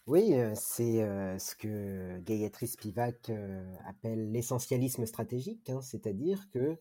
Oui, 0.08 0.34
c'est 0.56 1.00
ce 1.38 1.56
que 1.56 2.20
Gayatri 2.20 2.68
Spivak 2.68 3.30
appelle 3.86 4.32
l'essentialisme 4.32 5.06
stratégique, 5.06 5.70
hein, 5.70 5.82
c'est-à-dire 5.82 6.50
que 6.50 6.78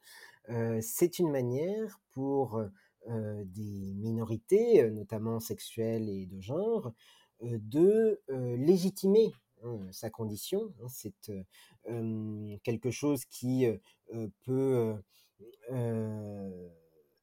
c'est 0.80 1.18
une 1.18 1.30
manière 1.30 2.00
pour 2.12 2.62
des 3.08 3.94
minorités, 3.96 4.88
notamment 4.90 5.40
sexuelles 5.40 6.08
et 6.08 6.26
de 6.26 6.40
genre, 6.40 6.92
de 7.42 8.20
légitimer 8.56 9.32
hein, 9.64 9.80
sa 9.90 10.08
condition. 10.08 10.72
Hein, 10.80 10.86
c'est 10.88 11.14
quelque 12.62 12.90
chose 12.90 13.24
qui 13.24 13.66
peut 14.44 14.94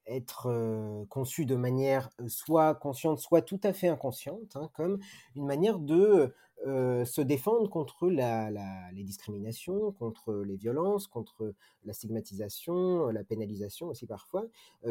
être 0.07 1.05
conçu 1.09 1.45
de 1.45 1.55
manière 1.55 2.09
soit 2.27 2.75
consciente, 2.75 3.19
soit 3.19 3.41
tout 3.41 3.59
à 3.63 3.73
fait 3.73 3.87
inconsciente, 3.87 4.55
hein, 4.55 4.69
comme 4.73 4.99
une 5.35 5.45
manière 5.45 5.79
de 5.79 6.33
se 6.65 7.21
défendre 7.21 7.69
contre 7.69 8.07
les 8.09 9.03
discriminations, 9.03 9.91
contre 9.91 10.33
les 10.33 10.55
violences, 10.55 11.07
contre 11.07 11.53
la 11.83 11.93
stigmatisation, 11.93 13.07
la 13.07 13.23
pénalisation 13.23 13.87
aussi 13.87 14.07
parfois, 14.07 14.45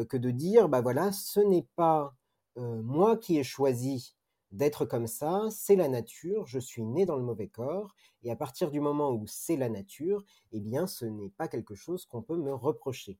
que 0.09 0.17
de 0.17 0.29
dire, 0.31 0.69
bah 0.69 0.81
voilà, 0.81 1.11
ce 1.11 1.39
n'est 1.39 1.67
pas 1.75 2.15
moi 2.57 3.17
qui 3.17 3.37
ai 3.39 3.43
choisi 3.43 4.15
d'être 4.51 4.85
comme 4.85 5.07
ça, 5.07 5.47
c'est 5.49 5.75
la 5.75 5.87
nature, 5.87 6.45
je 6.45 6.59
suis 6.59 6.83
né 6.85 7.07
dans 7.07 7.15
le 7.15 7.23
mauvais 7.23 7.47
corps, 7.47 7.95
et 8.21 8.29
à 8.29 8.35
partir 8.35 8.69
du 8.69 8.79
moment 8.79 9.11
où 9.11 9.25
c'est 9.25 9.57
la 9.57 9.67
nature, 9.69 10.23
eh 10.51 10.59
bien 10.59 10.85
ce 10.85 11.05
n'est 11.05 11.31
pas 11.31 11.47
quelque 11.47 11.73
chose 11.73 12.05
qu'on 12.05 12.21
peut 12.21 12.37
me 12.37 12.53
reprocher. 12.53 13.17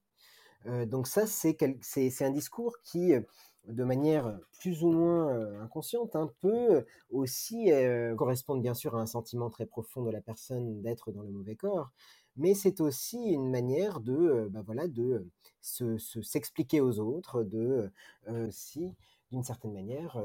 Euh, 0.68 0.86
donc 0.86 1.08
ça, 1.08 1.26
c'est 1.28 2.22
un 2.22 2.32
discours 2.32 2.78
qui, 2.84 3.14
euh, 3.14 3.22
de 3.68 3.84
manière 3.84 4.40
plus 4.60 4.84
ou 4.84 4.92
moins 4.92 5.30
euh, 5.30 5.62
inconsciente, 5.62 6.16
hein, 6.16 6.32
peut 6.42 6.86
aussi 7.10 7.72
euh, 7.72 8.16
correspondre 8.16 8.62
bien 8.62 8.74
sûr 8.74 8.96
à 8.96 9.02
un 9.02 9.06
sentiment 9.06 9.50
très 9.50 9.66
profond 9.66 10.04
de 10.04 10.12
la 10.12 10.22
personne 10.22 10.82
d'être 10.82 11.12
dans 11.12 11.22
le 11.22 11.30
mauvais 11.30 11.56
corps, 11.56 11.92
mais 12.36 12.54
c'est 12.54 12.82
aussi 12.82 13.18
une 13.18 13.50
manière 13.50 14.00
de, 14.00 14.48
bah 14.52 14.64
voilà, 14.66 14.88
de 14.88 15.28
se, 15.62 15.98
s'expliquer 15.98 16.82
aux 16.82 17.00
autres, 17.00 17.44
de 17.44 17.92
aussi, 18.28 18.92
d'une 19.32 19.44
certaine 19.44 19.72
manière, 19.72 20.18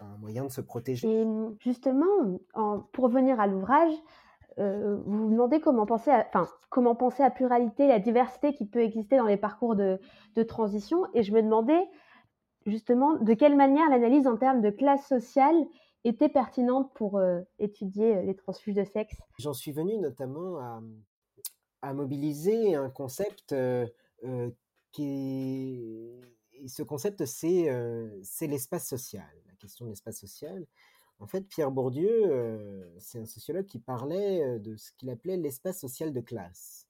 un 0.00 0.16
moyen 0.18 0.44
de 0.44 0.50
se 0.50 0.60
protéger. 0.60 1.08
Et 1.08 1.26
justement, 1.60 2.40
en, 2.54 2.80
pour 2.80 3.04
revenir 3.04 3.38
à 3.38 3.46
l'ouvrage, 3.46 3.92
euh, 4.58 4.96
vous 5.06 5.24
vous 5.24 5.30
demandez 5.30 5.60
comment 5.60 5.86
penser, 5.86 6.10
à, 6.10 6.26
enfin, 6.28 6.48
comment 6.70 6.94
penser 6.94 7.22
à 7.22 7.30
pluralité, 7.30 7.86
la 7.86 7.98
diversité 7.98 8.54
qui 8.54 8.66
peut 8.66 8.82
exister 8.82 9.16
dans 9.16 9.26
les 9.26 9.36
parcours 9.36 9.76
de, 9.76 9.98
transition. 10.46 11.06
Et 11.14 11.22
je 11.22 11.32
me 11.32 11.42
demandais 11.42 11.88
justement 12.66 13.14
de 13.14 13.34
quelle 13.34 13.56
manière 13.56 13.88
l'analyse 13.90 14.26
en 14.26 14.36
termes 14.36 14.60
de 14.60 14.70
classe 14.70 15.06
sociale 15.06 15.56
était 16.04 16.28
pertinente 16.28 16.92
pour 16.94 17.18
euh, 17.18 17.40
étudier 17.58 18.22
les 18.22 18.34
transfuges 18.34 18.74
de 18.74 18.84
sexe. 18.84 19.16
J'en 19.38 19.54
suis 19.54 19.72
venu 19.72 19.98
notamment 19.98 20.58
à, 21.82 21.92
mobiliser 21.92 22.74
un 22.74 22.88
concept 22.88 23.52
euh, 23.52 23.86
euh 24.24 24.50
qui 24.92 25.04
est... 25.04 26.68
Ce 26.68 26.82
concept, 26.82 27.24
c'est 27.26 27.68
euh, 27.68 28.08
l'espace 28.40 28.88
social, 28.88 29.28
la 29.48 29.54
question 29.56 29.84
de 29.84 29.90
l'espace 29.90 30.20
social. 30.20 30.64
En 31.20 31.26
fait, 31.26 31.42
Pierre 31.42 31.70
Bourdieu, 31.70 32.10
euh, 32.10 32.84
c'est 32.98 33.18
un 33.18 33.26
sociologue 33.26 33.66
qui 33.66 33.78
parlait 33.78 34.42
euh, 34.42 34.58
de 34.58 34.76
ce 34.76 34.92
qu'il 34.92 35.10
appelait 35.10 35.36
l'espace 35.36 35.80
social 35.80 36.12
de 36.12 36.20
classe. 36.20 36.88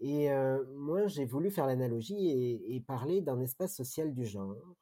Et 0.00 0.30
euh, 0.30 0.64
moi, 0.74 1.06
j'ai 1.06 1.24
voulu 1.24 1.50
faire 1.50 1.66
l'analogie 1.66 2.30
et, 2.30 2.80
parler 2.80 3.20
d'un 3.20 3.40
espace 3.40 3.74
social 3.76 4.12
du 4.12 4.26
genre. 4.26 4.76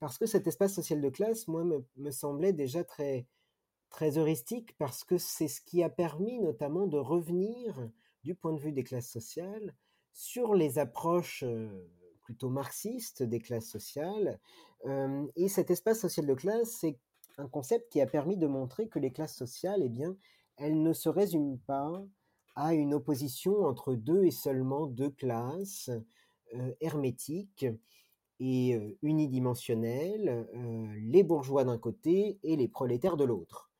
Parce 0.00 0.18
que 0.18 0.26
cet 0.26 0.46
espace 0.46 0.74
social 0.74 1.00
de 1.00 1.08
classe, 1.08 1.48
moi, 1.48 1.64
me, 1.96 2.10
semblait 2.10 2.52
déjà 2.52 2.84
très 2.84 3.26
heuristique, 4.18 4.76
parce 4.76 5.02
que 5.02 5.16
c'est 5.16 5.48
ce 5.48 5.62
qui 5.62 5.82
a 5.82 5.88
permis 5.88 6.40
notamment 6.40 6.86
de 6.86 6.98
revenir, 6.98 7.88
du 8.22 8.34
point 8.34 8.52
de 8.52 8.60
vue 8.60 8.72
des 8.72 8.84
classes 8.84 9.10
sociales, 9.10 9.74
sur 10.12 10.54
les 10.54 10.78
approches 10.78 11.42
plutôt 12.28 12.50
marxiste 12.50 13.22
des 13.22 13.40
classes 13.40 13.70
sociales. 13.70 14.38
Euh, 14.84 15.26
et 15.34 15.48
cet 15.48 15.70
espace 15.70 15.98
social 15.98 16.26
de 16.26 16.34
classe, 16.34 16.68
c'est 16.78 16.98
un 17.38 17.48
concept 17.48 17.90
qui 17.90 18.02
a 18.02 18.06
permis 18.06 18.36
de 18.36 18.46
montrer 18.46 18.86
que 18.86 18.98
les 18.98 19.10
classes 19.10 19.34
sociales, 19.34 19.80
eh 19.82 19.88
bien, 19.88 20.14
elles 20.58 20.82
ne 20.82 20.92
se 20.92 21.08
résument 21.08 21.58
pas 21.66 22.04
à 22.54 22.74
une 22.74 22.92
opposition 22.92 23.64
entre 23.64 23.94
deux 23.94 24.24
et 24.24 24.30
seulement 24.30 24.86
deux 24.86 25.08
classes 25.08 25.88
euh, 26.54 26.74
hermétiques 26.82 27.64
et 28.40 28.74
euh, 28.74 28.98
unidimensionnelles, 29.00 30.46
les 31.00 31.22
bourgeois 31.22 31.64
d'un 31.64 31.78
côté 31.78 32.38
et 32.42 32.56
les 32.56 32.68
prolétaires 32.68 33.16
de 33.16 33.24
l'autre. 33.24 33.70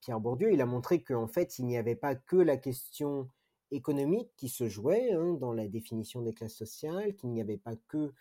Pierre 0.00 0.20
Bourdieu, 0.20 0.54
il 0.54 0.62
a 0.62 0.66
montré 0.66 1.02
qu'en 1.02 1.26
fait, 1.26 1.58
il 1.58 1.66
n'y 1.66 1.76
avait 1.76 1.94
pas 1.94 2.14
que 2.14 2.36
la 2.36 2.56
question 2.56 3.28
économique 3.70 4.30
qui 4.36 4.48
se 4.48 4.68
jouait 4.68 5.12
hein, 5.12 5.34
dans 5.34 5.52
la 5.52 5.68
définition 5.68 6.22
des 6.22 6.32
classes 6.32 6.56
sociales, 6.56 7.14
qu'il 7.16 7.30
n'y 7.30 7.40
avait 7.40 7.58
pas 7.58 7.76
que 7.88 8.12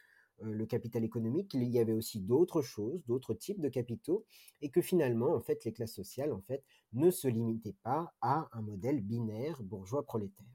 le 0.42 0.66
capital 0.66 1.04
économique, 1.04 1.50
qu'il 1.50 1.64
y 1.64 1.80
avait 1.80 1.94
aussi 1.94 2.22
d'autres 2.22 2.62
choses, 2.62 3.04
d'autres 3.08 3.34
types 3.34 3.60
de 3.60 3.68
capitaux, 3.68 4.26
et 4.62 4.70
que 4.70 4.82
finalement, 4.82 5.34
en 5.34 5.42
fait, 5.42 5.66
les 5.66 5.74
classes 5.74 5.96
sociales, 5.96 6.32
en 6.32 6.40
fait, 6.40 6.64
ne 6.94 7.12
se 7.12 7.28
limitaient 7.28 7.76
pas 7.84 8.14
à 8.22 8.48
un 8.54 8.62
modèle 8.62 9.02
binaire 9.02 9.62
bourgeois-prolétaire. 9.62 10.46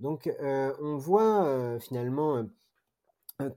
Donc, 0.00 0.30
on 0.40 0.96
voit 0.96 1.78
finalement 1.80 2.46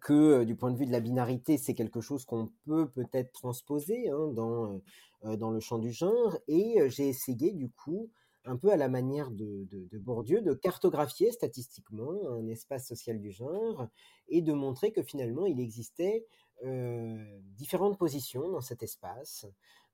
que 0.01 0.43
du 0.43 0.55
point 0.55 0.71
de 0.71 0.77
vue 0.77 0.85
de 0.85 0.91
la 0.91 0.99
binarité, 0.99 1.57
c'est 1.57 1.75
quelque 1.75 2.01
chose 2.01 2.25
qu'on 2.25 2.49
peut 2.65 2.89
peut-être 2.89 3.31
transposer 3.31 4.09
hein, 4.09 4.27
dans, 4.33 4.81
dans 5.23 5.51
le 5.51 5.59
champ 5.61 5.77
du 5.77 5.91
genre, 5.93 6.37
et 6.49 6.77
j'ai 6.89 7.07
essayé 7.07 7.53
du 7.53 7.69
coup 7.69 8.09
un 8.47 8.55
peu 8.57 8.71
à 8.71 8.77
la 8.77 8.87
manière 8.87 9.29
de, 9.29 9.67
Bourdieu, 9.99 10.41
de 10.41 10.53
cartographier 10.53 11.31
statistiquement 11.31 12.13
un 12.29 12.47
espace 12.47 12.87
social 12.87 13.19
du 13.19 13.31
genre 13.31 13.87
et 14.29 14.41
de 14.41 14.53
montrer 14.53 14.91
que 14.91 15.03
finalement 15.03 15.45
il 15.45 15.59
existait 15.59 16.25
euh, 16.63 17.39
différentes 17.57 17.97
positions 17.97 18.49
dans 18.49 18.61
cet 18.61 18.83
espace, 18.83 19.45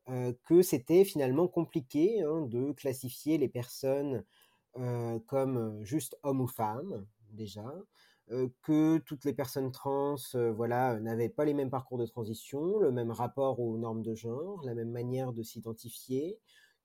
euh, 0.10 0.33
que 0.45 0.62
c'était 0.62 1.03
finalement 1.03 1.48
compliqué 1.48 2.22
hein, 2.22 2.41
de 2.41 2.72
classifier 2.74 3.38
les 3.38 3.50
personnes 3.50 4.24
euh, 4.77 5.19
comme 5.27 5.83
juste 5.83 6.17
hommes 6.24 6.41
ou 6.41 6.48
femmes 6.48 7.05
déjà, 7.31 7.74
que 8.62 9.00
toutes 9.00 9.25
les 9.25 9.33
personnes 9.33 9.72
trans 9.72 10.15
voilà, 10.55 11.00
n'avaient 11.01 11.29
pas 11.29 11.43
les 11.43 11.53
mêmes 11.53 11.69
parcours 11.69 11.98
de 11.98 12.05
transition, 12.05 12.79
le 12.79 12.91
même 12.91 13.12
rapport 13.12 13.60
aux 13.60 13.77
normes 13.77 14.01
de 14.01 14.15
genre, 14.15 14.63
la 14.63 14.74
même 14.74 14.91
manière 14.91 15.33
de 15.33 15.43
s'identifier, 15.43 16.39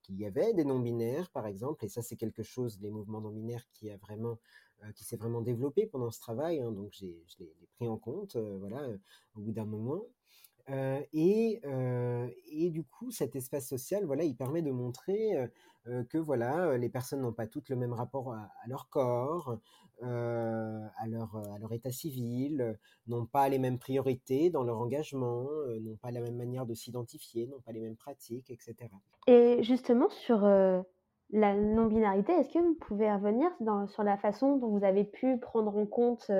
qu'il 0.09 0.19
y 0.19 0.27
avait 0.27 0.55
des 0.55 0.65
non-binaires, 0.65 1.31
par 1.31 1.47
exemple, 1.47 1.85
et 1.85 1.89
ça 1.89 2.01
c'est 2.03 2.17
quelque 2.17 2.43
chose, 2.43 2.79
les 2.81 2.91
mouvements 2.91 3.21
non-binaires 3.21 3.67
qui 3.75 3.91
a 3.91 3.97
vraiment, 3.99 4.39
euh, 4.83 4.93
qui 4.93 5.05
s'est 5.05 5.17
vraiment 5.17 5.43
développé 5.43 5.87
pendant 5.87 6.11
ce 6.11 6.19
travail, 6.19 6.61
hein, 6.61 6.73
donc 6.73 6.93
je 6.93 7.07
l'ai 7.39 7.69
pris 7.75 7.89
en 7.89 7.99
compte, 7.99 8.37
euh, 8.37 8.57
voilà, 8.59 8.81
euh, 8.81 8.97
au 9.37 9.41
bout 9.41 9.53
d'un 9.53 9.67
moment. 9.67 10.03
et, 11.13 11.61
et, 12.51 12.71
du 12.71 12.85
coup, 12.85 13.11
cet 13.11 13.37
espace 13.37 13.67
social, 13.69 14.05
voilà, 14.05 14.25
il 14.25 14.37
permet 14.37 14.63
de 14.63 14.71
montrer 14.71 15.49
que 16.09 16.19
voilà, 16.19 16.77
les 16.77 16.89
personnes 16.89 17.23
n'ont 17.23 17.33
pas 17.33 17.47
toutes 17.47 17.69
le 17.69 17.77
même 17.77 17.93
rapport 17.93 18.33
à, 18.33 18.51
leur 18.67 18.89
corps, 18.89 19.59
à, 20.03 21.07
leur, 21.07 21.37
à 21.37 21.59
leur 21.59 21.73
état 21.73 21.91
civil, 21.91 22.79
n'ont 23.07 23.27
pas 23.27 23.49
les 23.49 23.59
mêmes 23.59 23.79
priorités 23.79 24.51
dans 24.51 24.65
leur 24.65 24.79
engagement, 24.79 25.47
n'ont 25.81 25.97
pas 25.97 26.11
la 26.11 26.21
même 26.21 26.37
manière 26.37 26.67
de 26.67 26.75
s'identifier, 26.75 27.47
n'ont 27.47 27.61
pas 27.61 27.73
les 27.73 27.81
mêmes 27.81 27.97
pratiques, 27.97 28.51
etc. 28.51 28.77
Et 29.27 29.63
justement, 29.63 30.09
sur 30.11 30.41
la 31.31 31.55
non-binarité, 31.55 32.33
est-ce 32.33 32.53
que 32.53 32.59
vous 32.59 32.75
pouvez 32.75 33.13
revenir 33.13 33.51
sur 33.89 34.03
la 34.03 34.17
façon 34.17 34.57
dont 34.57 34.69
vous 34.69 34.85
avez 34.85 35.05
pu 35.05 35.39
prendre 35.39 35.77
en 35.77 35.87
compte 35.87 36.31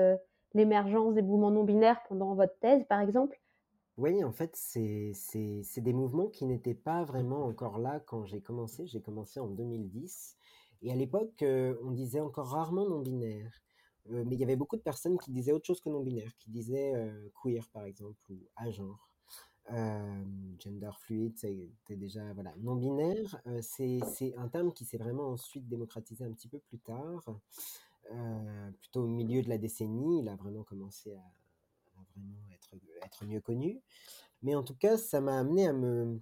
l'émergence 0.53 1.13
des 1.13 1.21
mouvements 1.21 1.51
non-binaires 1.51 2.01
pendant 2.07 2.35
votre 2.35 2.57
thèse, 2.59 2.83
par 2.87 3.01
exemple? 3.01 3.39
Oui, 3.99 4.23
en 4.23 4.31
fait, 4.31 4.55
c'est 4.55 5.81
des 5.81 5.91
mouvements 5.91 6.29
qui 6.29 6.45
n'étaient 6.45 6.73
pas 6.73 7.03
vraiment 7.03 7.45
encore 7.45 7.79
là 7.79 7.99
quand 7.99 8.23
j'ai 8.23 8.39
commencé. 8.41 8.87
J'ai 8.87 9.01
commencé 9.01 9.41
en 9.41 9.49
2010. 9.49 10.37
Et 10.83 10.91
à 10.93 10.95
l'époque, 10.95 11.43
on 11.43 11.91
disait 11.91 12.21
encore 12.21 12.47
rarement 12.47 12.87
non-binaire. 12.87 13.61
mais 14.07 14.35
il 14.35 14.39
y 14.39 14.43
avait 14.43 14.55
beaucoup 14.55 14.77
de 14.77 14.81
personnes 14.81 15.17
qui 15.17 15.31
disaient 15.31 15.51
autre 15.51 15.65
chose 15.65 15.81
que 15.81 15.89
non-binaire, 15.89 16.33
qui 16.37 16.49
disaient 16.49 16.93
queer, 17.43 17.67
par 17.73 17.83
exemple, 17.83 18.17
ou 18.29 18.39
agenre. 18.55 19.09
gender 20.59 20.91
fluid, 20.99 21.37
c'était 21.37 21.97
déjà 21.97 22.33
voilà 22.33 22.53
non 22.59 22.75
binaire. 22.75 23.41
c'est 23.61 24.33
un 24.37 24.47
terme 24.47 24.71
qui 24.73 24.85
s'est 24.85 24.97
vraiment 24.97 25.27
ensuite 25.29 25.67
démocratisé 25.67 26.23
un 26.23 26.31
petit 26.31 26.47
peu 26.47 26.59
plus 26.59 26.79
tard, 26.79 27.23
plutôt 28.79 29.03
au 29.03 29.07
milieu 29.07 29.41
de 29.41 29.49
la 29.49 29.57
décennie. 29.57 30.19
Il 30.21 30.29
a 30.29 30.37
vraiment 30.37 30.63
commencé 30.63 31.15
à, 31.15 31.23
vraiment 32.15 32.39
être, 32.53 32.58
être 33.03 33.25
mieux 33.25 33.41
connu. 33.41 33.81
Mais 34.41 34.55
en 34.55 34.63
tout 34.63 34.75
cas, 34.75 34.97
ça 34.97 35.21
m'a 35.21 35.39
amené 35.39 35.67
à 35.67 35.73
me, 35.73 36.21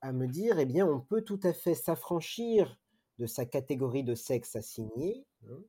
à 0.00 0.12
me 0.12 0.26
dire, 0.26 0.58
eh 0.58 0.66
bien, 0.66 0.86
on 0.86 1.00
peut 1.00 1.22
tout 1.22 1.40
à 1.42 1.52
fait 1.52 1.74
s'affranchir 1.74 2.78
de 3.18 3.26
sa 3.26 3.46
catégorie 3.46 4.04
de 4.04 4.14
sexe 4.14 4.56
assignée. 4.56 5.24
Hein, 5.48 5.62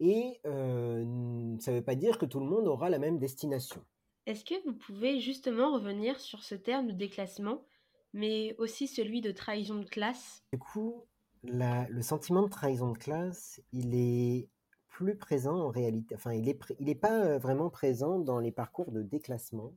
et 0.00 0.40
ça 0.44 0.50
ne 0.50 1.76
veut 1.76 1.84
pas 1.84 1.94
dire 1.94 2.18
que 2.18 2.26
tout 2.26 2.40
le 2.40 2.46
monde 2.46 2.68
aura 2.68 2.90
la 2.90 2.98
même 2.98 3.18
destination. 3.18 3.82
Est-ce 4.26 4.44
que 4.44 4.62
vous 4.66 4.74
pouvez 4.74 5.20
justement 5.20 5.72
revenir 5.74 6.20
sur 6.20 6.42
ce 6.42 6.54
terme 6.54 6.88
de 6.88 6.92
déclassement, 6.92 7.64
mais 8.12 8.54
aussi 8.58 8.88
celui 8.88 9.20
de 9.20 9.30
trahison 9.30 9.76
de 9.76 9.84
classe? 9.84 10.42
Du 10.52 10.58
coup, 10.58 11.04
le 11.42 12.02
sentiment 12.02 12.42
de 12.42 12.48
trahison 12.48 12.92
de 12.92 12.98
classe, 12.98 13.62
il 13.72 13.94
est 13.94 14.48
plus 14.96 15.16
présent 15.16 15.56
en 15.56 15.68
réalité, 15.68 16.14
enfin 16.14 16.32
il 16.32 16.46
n'est 16.46 16.58
il 16.80 16.88
est 16.88 16.94
pas 16.94 17.36
vraiment 17.36 17.68
présent 17.68 18.18
dans 18.18 18.40
les 18.40 18.50
parcours 18.50 18.92
de 18.92 19.02
déclassement. 19.02 19.74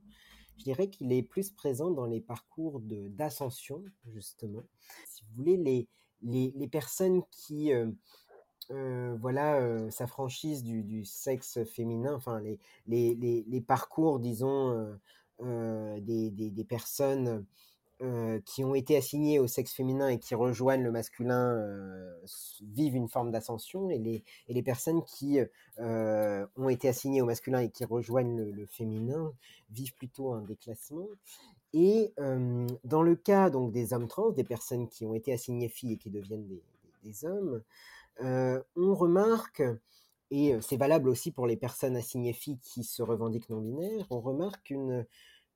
Je 0.56 0.64
dirais 0.64 0.88
qu'il 0.88 1.12
est 1.12 1.22
plus 1.22 1.50
présent 1.50 1.90
dans 1.90 2.06
les 2.06 2.22
parcours 2.22 2.80
d'ascension, 2.80 3.84
justement. 4.06 4.62
Si 5.06 5.24
vous 5.24 5.36
voulez, 5.36 5.58
les, 6.22 6.52
les, 6.54 6.68
personnes 6.68 7.22
qui 7.30 7.72
euh, 7.72 7.90
euh, 8.70 9.14
voilà, 9.20 9.56
euh, 9.60 9.90
s'affranchissent 9.90 10.62
du, 10.62 11.04
sexe 11.04 11.64
féminin, 11.64 12.14
enfin 12.14 12.40
les, 12.40 12.58
les, 12.86 13.44
les, 13.46 13.60
parcours, 13.60 14.20
disons, 14.20 14.98
des, 15.40 16.30
des, 16.30 16.64
personnes 16.64 17.44
qui 18.46 18.64
ont 18.64 18.74
été 18.74 18.96
assignées 18.96 19.38
au 19.38 19.46
sexe 19.46 19.72
féminin 19.72 20.08
et 20.08 20.18
qui 20.18 20.34
rejoignent 20.34 20.82
le 20.82 20.90
masculin 20.90 21.62
vivent 22.62 22.94
une 22.94 23.08
forme 23.08 23.30
d'ascension, 23.30 23.90
et 23.90 23.98
les, 23.98 24.24
et 24.48 24.54
les 24.54 24.62
personnes 24.62 25.04
qui 25.04 25.38
ont 25.78 26.68
été 26.68 26.88
assignées 26.88 27.20
au 27.20 27.26
masculin 27.26 27.60
et 27.60 27.70
qui 27.70 27.84
rejoignent 27.84 28.50
le, 28.50 28.66
féminin 28.66 29.32
vivent 29.70 29.94
plutôt 29.94 30.32
un 30.32 30.42
déclassement. 30.42 31.08
Et 31.74 32.14
dans 32.84 33.02
le 33.02 33.16
cas 33.16 33.50
donc 33.50 33.72
des 33.72 33.92
hommes 33.92 34.08
trans, 34.08 34.30
des 34.30 34.44
personnes 34.44 34.88
qui 34.88 35.04
ont 35.04 35.14
été 35.14 35.32
assignées 35.32 35.68
filles 35.68 35.94
et 35.94 35.98
qui 35.98 36.10
deviennent 36.10 36.48
des, 37.02 37.24
hommes, 37.26 37.62
on 38.20 38.94
remarque, 38.94 39.62
et 40.30 40.56
c'est 40.62 40.76
valable 40.76 41.08
aussi 41.08 41.32
pour 41.32 41.46
les 41.46 41.56
personnes 41.56 41.96
assignées 41.96 42.32
filles 42.32 42.60
qui 42.60 42.82
se 42.82 43.02
revendiquent 43.02 43.50
non 43.50 43.60
binaires, 43.60 44.06
on 44.10 44.20
remarque 44.20 44.70
une, 44.70 45.04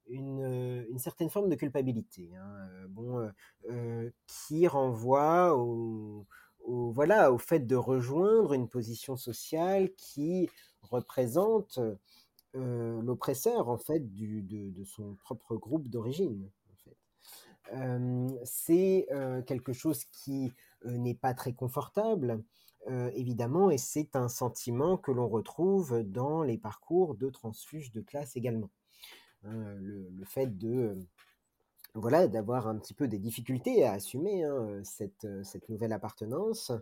une, 0.09 0.99
certaine 0.99 1.31
forme 1.31 1.49
de 1.49 1.55
culpabilité, 1.55 2.31
hein, 2.37 2.69
bon, 2.89 3.31
qui 4.27 4.67
renvoie 4.67 5.57
au, 5.57 6.27
voilà, 6.67 7.33
au 7.33 7.39
fait 7.39 7.61
de 7.61 7.77
rejoindre 7.77 8.53
une 8.55 8.69
position 8.69 9.17
sociale 9.17 9.91
qui 9.97 10.49
représente 10.83 11.79
l'oppresseur 12.55 13.69
en 13.69 13.79
fait 13.79 14.01
de, 14.15 14.85
son 14.85 15.17
propre 15.17 15.57
groupe 15.57 15.89
d'origine. 15.89 16.51
c'est 18.45 19.07
quelque 19.47 19.73
chose 19.73 20.05
qui 20.05 20.53
n'est 20.85 21.15
pas 21.15 21.35
très 21.35 21.53
confortable, 21.53 22.43
évidemment, 23.15 23.71
et 23.71 23.79
c'est 23.79 24.15
un 24.17 24.29
sentiment 24.29 24.97
que 24.97 25.11
l'on 25.11 25.29
retrouve 25.29 26.03
dans 26.03 26.43
les 26.43 26.59
parcours 26.59 27.15
de 27.15 27.31
transfuges 27.31 27.91
de 27.93 28.01
classe 28.01 28.37
également. 28.37 28.71
Hein, 29.45 29.75
le, 29.81 30.25
fait 30.25 30.59
de 30.59 30.99
voilà, 31.95 32.29
d'avoir 32.29 32.67
un 32.67 32.77
petit 32.79 32.95
peu 32.95 33.09
des 33.09 33.19
difficultés 33.19 33.85
à 33.85 33.93
assumer 33.93 34.45
hein, 34.45 34.81
cette, 34.83 35.27
cette, 35.45 35.69
nouvelle 35.69 35.93
appartenance. 35.93 36.73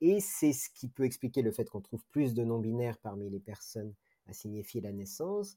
et 0.00 0.20
c'est 0.20 0.52
ce 0.52 0.68
qui 0.70 0.88
peut 0.88 1.04
expliquer 1.04 1.42
le 1.42 1.52
fait 1.52 1.68
qu'on 1.70 1.80
trouve 1.80 2.04
plus 2.10 2.34
de 2.34 2.44
non-binaires 2.44 2.98
parmi 2.98 3.30
les 3.30 3.40
personnes 3.40 3.94
à 4.28 4.32
signifier 4.32 4.80
la 4.80 4.92
naissance, 4.92 5.56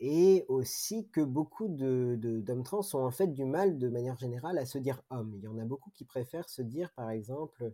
et 0.00 0.44
aussi 0.48 1.08
que 1.08 1.20
beaucoup 1.20 1.68
de, 1.68 2.16
d'hommes 2.20 2.62
trans 2.62 2.82
ont 2.94 3.04
en 3.04 3.10
fait 3.10 3.28
du 3.28 3.44
mal 3.44 3.78
de 3.78 3.88
manière 3.88 4.16
générale 4.16 4.58
à 4.58 4.66
se 4.66 4.78
dire 4.78 5.02
homme. 5.10 5.32
Il 5.36 5.42
y 5.42 5.48
en 5.48 5.58
a 5.58 5.64
beaucoup 5.64 5.90
qui 5.90 6.04
préfèrent 6.04 6.48
se 6.48 6.62
dire 6.62 6.92
par 6.92 7.10
exemple 7.10 7.72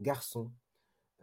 garçon, 0.00 0.50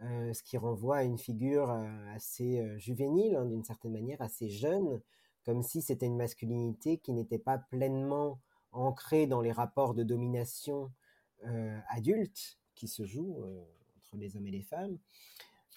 euh, 0.02 0.32
ce 0.32 0.42
qui 0.42 0.56
renvoie 0.56 0.98
à 0.98 1.02
une 1.02 1.18
figure 1.18 1.70
euh, 1.70 2.14
assez 2.14 2.60
euh, 2.60 2.78
juvénile, 2.78 3.36
hein, 3.36 3.46
d'une 3.46 3.64
certaine 3.64 3.92
manière, 3.92 4.20
assez 4.20 4.48
jeune, 4.48 5.00
comme 5.44 5.62
si 5.62 5.82
c'était 5.82 6.06
une 6.06 6.16
masculinité 6.16 6.98
qui 6.98 7.12
n'était 7.12 7.38
pas 7.38 7.58
pleinement 7.58 8.40
ancrée 8.72 9.26
dans 9.26 9.40
les 9.40 9.52
rapports 9.52 9.94
de 9.94 10.02
domination 10.02 10.90
adultes 11.90 12.58
qui 12.74 12.88
se 12.88 13.04
jouent 13.04 13.36
entre 13.98 14.16
les 14.16 14.36
hommes 14.36 14.46
et 14.46 14.50
les 14.50 14.62
femmes. 14.62 14.98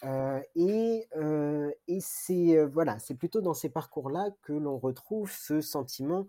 Euh, 0.04 0.40
et, 0.56 1.08
euh, 1.16 1.72
et 1.88 2.00
c'est 2.00 2.56
euh, 2.56 2.68
voilà, 2.68 3.00
c'est 3.00 3.16
plutôt 3.16 3.42
dans 3.42 3.56
ces 3.56 3.70
parcours-là 3.70 4.30
que 4.44 4.54
l'on 4.54 4.78
retrouve 4.78 5.32
ce 5.32 5.62
sentiment 5.62 6.28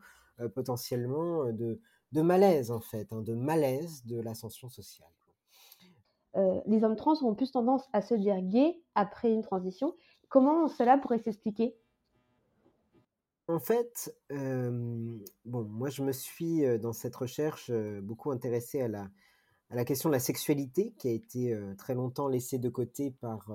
potentiellement 0.54 1.46
de, 1.46 1.80
de, 2.12 2.22
malaise 2.22 2.70
en 2.70 2.78
fait, 2.80 3.12
hein, 3.12 3.22
de 3.22 3.34
malaise 3.34 4.04
de 4.06 4.20
l'ascension 4.20 4.68
sociale. 4.68 5.10
les 6.66 6.84
hommes 6.84 6.94
trans 6.94 7.20
ont 7.24 7.34
plus 7.34 7.50
tendance 7.50 7.88
à 7.92 8.02
se 8.02 8.14
dire 8.14 8.40
gays 8.40 8.80
après 8.94 9.32
une 9.32 9.42
transition. 9.42 9.96
Comment 10.28 10.68
cela 10.68 10.96
pourrait 10.96 11.18
s'expliquer? 11.18 11.76
En 13.48 13.60
fait, 13.60 14.14
bon, 14.30 15.64
moi 15.64 15.88
je 15.88 16.02
me 16.02 16.12
suis 16.12 16.62
dans 16.78 16.92
cette 16.92 17.16
recherche 17.16 17.70
beaucoup 18.02 18.30
intéressé 18.30 18.82
à 18.82 18.88
la 18.88 19.10
la 19.70 19.84
question 19.84 20.08
de 20.08 20.14
la 20.14 20.20
sexualité 20.20 20.94
qui 20.98 21.08
a 21.08 21.12
été 21.12 21.58
très 21.76 21.94
longtemps 21.94 22.28
laissée 22.28 22.58
de 22.58 22.68
côté 22.68 23.10
par, 23.10 23.50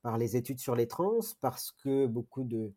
par 0.00 0.16
les 0.16 0.36
études 0.36 0.60
sur 0.60 0.74
les 0.74 0.88
trans 0.88 1.20
parce 1.40 1.72
que 1.72 2.06
beaucoup 2.06 2.44
de, 2.44 2.72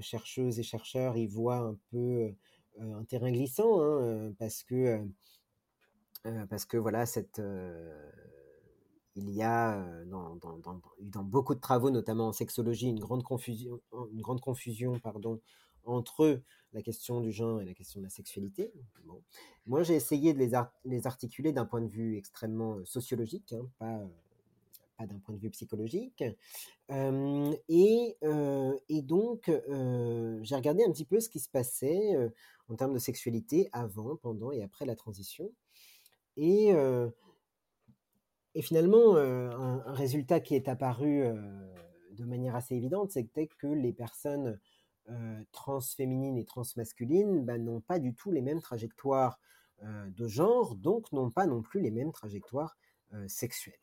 chercheuses 0.00 0.58
et 0.58 0.62
chercheurs 0.62 1.16
y 1.16 1.26
voient 1.26 1.58
un 1.58 1.76
peu 1.90 2.34
un 2.78 3.04
terrain 3.04 3.30
glissant, 3.30 3.80
hein, 3.80 4.32
parce 4.38 4.62
que 4.62 5.00
parce 6.48 6.64
que 6.64 6.76
voilà 6.76 7.06
cette 7.06 7.40
il 9.14 9.30
y 9.30 9.42
a 9.42 10.04
dans, 10.06 10.36
dans, 10.36 10.58
dans, 11.00 11.22
beaucoup 11.22 11.54
de 11.54 11.60
travaux, 11.60 11.90
notamment 11.90 12.28
en 12.28 12.32
sexologie, 12.32 12.88
une 12.88 13.00
grande 13.00 13.22
confusion, 13.22 13.80
une 14.12 14.22
grande 14.22 14.40
confusion 14.40 14.98
pardon, 15.00 15.40
entre 15.84 16.42
la 16.72 16.82
question 16.82 17.20
du 17.20 17.32
genre 17.32 17.60
et 17.60 17.64
la 17.64 17.74
question 17.74 18.00
de 18.00 18.04
la 18.04 18.10
sexualité. 18.10 18.72
Moi, 19.66 19.82
j'ai 19.82 19.94
essayé 19.94 20.32
de 20.32 20.38
les, 20.84 21.06
articuler 21.06 21.52
d'un 21.52 21.66
point 21.66 21.82
de 21.82 21.88
vue 21.88 22.16
extrêmement 22.16 22.84
sociologique, 22.84 23.52
hein, 23.52 23.68
pas, 23.78 24.00
pas 24.96 25.06
d'un 25.06 25.18
point 25.18 25.34
de 25.34 25.40
vue 25.40 25.50
psychologique. 25.50 26.24
et, 26.88 28.16
et, 28.88 29.02
donc, 29.02 29.50
j'ai 30.42 30.56
regardé 30.56 30.84
un 30.84 30.92
petit 30.92 31.04
peu 31.04 31.20
ce 31.20 31.28
qui 31.28 31.40
se 31.40 31.50
passait 31.50 32.16
en 32.68 32.76
termes 32.76 32.94
de 32.94 32.98
sexualité 32.98 33.68
avant, 33.72 34.16
pendant 34.16 34.50
et 34.50 34.62
après 34.62 34.86
la 34.86 34.96
transition. 34.96 35.50
Et 36.36 36.72
et 38.54 38.60
finalement, 38.60 39.16
un, 39.16 39.92
résultat 39.92 40.40
qui 40.40 40.54
est 40.54 40.68
apparu 40.68 41.24
de 42.12 42.24
manière 42.24 42.54
assez 42.54 42.74
évidente, 42.74 43.10
c'était 43.10 43.46
que 43.46 43.66
les 43.66 43.92
personnes 43.92 44.58
transféminines 45.52 46.38
et 46.38 46.44
transmasculines 46.44 47.44
bah, 47.44 47.58
n'ont 47.58 47.80
pas 47.80 47.98
du 47.98 48.14
tout 48.14 48.30
les 48.30 48.42
mêmes 48.42 48.60
trajectoires 48.60 49.40
de 49.82 50.28
genre, 50.28 50.76
donc 50.76 51.10
n'ont 51.12 51.30
pas 51.30 51.46
non 51.46 51.60
plus 51.60 51.80
les 51.80 51.90
mêmes 51.90 52.12
trajectoires 52.12 52.76
sexuelles. 53.26 53.74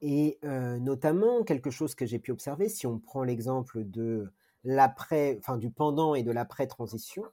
Et 0.00 0.38
notamment, 0.42 1.42
quelque 1.44 1.70
chose 1.70 1.94
que 1.94 2.06
j'ai 2.06 2.18
pu 2.18 2.30
observer, 2.30 2.68
si 2.68 2.86
on 2.86 2.98
prend 2.98 3.24
l'exemple 3.24 3.84
de 3.84 4.30
l'après, 4.64 5.36
enfin 5.38 5.56
du 5.56 5.70
pendant 5.70 6.14
et 6.14 6.22
de 6.22 6.30
l'après-transition, 6.30 7.24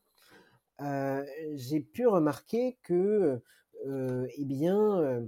j'ai 0.79 1.81
pu 1.81 2.07
remarquer 2.07 2.77
que, 2.81 3.41
eh 3.85 4.45
bien, 4.45 5.27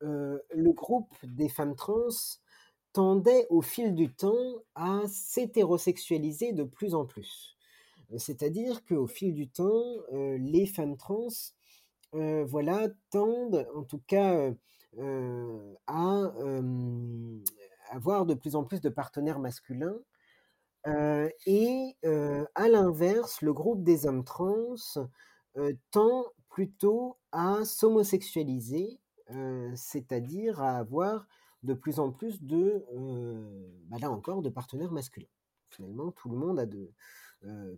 le 0.00 0.72
groupe 0.72 1.14
des 1.24 1.48
femmes 1.48 1.74
trans 1.74 2.08
tendait 2.92 3.46
au 3.50 3.62
fil 3.62 3.94
du 3.94 4.12
temps 4.12 4.62
à 4.74 5.02
s'hétérosexualiser 5.08 6.52
de 6.52 6.64
plus 6.64 6.94
en 6.94 7.06
plus. 7.06 7.56
C'est-à-dire 8.16 8.84
qu'au 8.84 9.06
fil 9.06 9.34
du 9.34 9.48
temps, 9.48 9.96
les 10.12 10.66
femmes 10.66 10.96
trans, 10.96 11.28
voilà, 12.12 12.88
tendent, 13.10 13.66
en 13.74 13.84
tout 13.84 14.02
cas, 14.06 14.50
à 15.86 16.32
avoir 17.90 18.26
de 18.26 18.34
plus 18.34 18.56
en 18.56 18.64
plus 18.64 18.80
de 18.80 18.88
partenaires 18.88 19.38
masculins. 19.38 19.98
et 21.46 21.96
à 22.02 22.68
l'inverse, 22.68 23.40
le 23.40 23.52
groupe 23.52 23.82
des 23.82 24.06
hommes 24.06 24.24
trans 24.24 24.74
tend 25.90 26.26
plutôt 26.50 27.16
à 27.32 27.64
s'homosexualiser 27.64 29.00
c'est-à-dire 29.74 30.60
à 30.60 30.78
avoir 30.78 31.26
de 31.62 31.74
plus 31.74 32.00
en 32.00 32.10
plus 32.10 32.42
de, 32.42 32.84
bah 33.88 33.98
là 34.00 34.10
encore, 34.10 34.42
de 34.42 34.48
partenaires 34.48 34.92
masculins. 34.92 35.28
Finalement, 35.70 36.10
tout 36.12 36.28
le 36.28 36.36
monde 36.36 36.58
a 36.58 36.66
de 36.66 36.92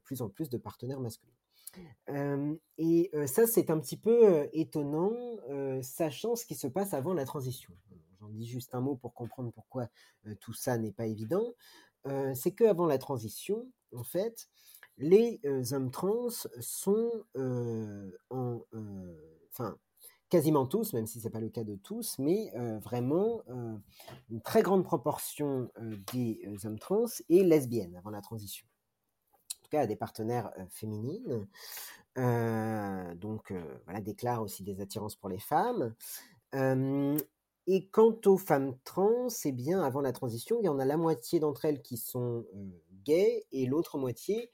plus 0.04 0.22
en 0.22 0.28
plus 0.28 0.48
de 0.48 0.58
partenaires 0.58 1.00
masculins. 1.00 1.32
et 2.78 3.10
ça, 3.26 3.46
c'est 3.46 3.70
un 3.70 3.78
petit 3.78 3.96
peu 3.96 4.48
étonnant, 4.52 5.12
sachant 5.82 6.36
ce 6.36 6.44
qui 6.44 6.54
se 6.54 6.66
passe 6.66 6.94
avant 6.94 7.14
la 7.14 7.24
transition. 7.24 7.72
J'en 8.20 8.28
dis 8.28 8.46
juste 8.46 8.74
un 8.74 8.80
mot 8.80 8.96
pour 8.96 9.14
comprendre 9.14 9.52
pourquoi 9.52 9.88
tout 10.40 10.54
ça 10.54 10.78
n'est 10.78 10.92
pas 10.92 11.06
évident. 11.06 11.54
c'est 12.34 12.52
qu'avant 12.52 12.86
la 12.86 12.98
transition, 12.98 13.70
en 13.94 14.04
fait, 14.04 14.48
les 14.96 15.40
hommes 15.72 15.90
trans 15.90 16.30
sont 16.60 17.24
en, 18.30 18.60
quasiment 20.34 20.66
tous, 20.66 20.94
même 20.94 21.06
si 21.06 21.20
ce 21.20 21.28
n'est 21.28 21.30
pas 21.30 21.38
le 21.38 21.48
cas 21.48 21.62
de 21.62 21.76
tous, 21.76 22.18
mais 22.18 22.52
vraiment 22.82 23.40
une 24.30 24.40
très 24.42 24.62
grande 24.62 24.82
proportion 24.82 25.70
des 26.12 26.40
hommes 26.64 26.80
trans 26.80 27.04
est 27.30 27.44
lesbienne 27.44 27.94
avant 27.94 28.10
la 28.10 28.20
transition. 28.20 28.66
En 29.36 29.62
tout 29.62 29.70
cas, 29.70 29.86
des 29.86 29.94
partenaires 29.94 30.50
féminines. 30.70 31.46
donc, 32.16 33.54
voilà, 33.84 34.00
déclarent 34.00 34.42
aussi 34.42 34.64
des 34.64 34.80
attirances 34.80 35.14
pour 35.14 35.28
les 35.28 35.38
femmes. 35.38 35.94
et 36.52 37.88
quant 37.92 38.20
aux 38.26 38.36
femmes 38.36 38.76
trans, 38.82 39.28
eh 39.44 39.52
bien, 39.52 39.84
avant 39.84 40.00
la 40.00 40.12
transition, 40.12 40.58
il 40.58 40.64
y 40.64 40.68
en 40.68 40.80
a 40.80 40.84
la 40.84 40.96
moitié 40.96 41.38
d'entre 41.38 41.64
elles 41.64 41.80
qui 41.80 41.96
sont 41.96 42.44
gays 43.04 43.46
et 43.52 43.66
l'autre 43.66 43.98
moitié 43.98 44.50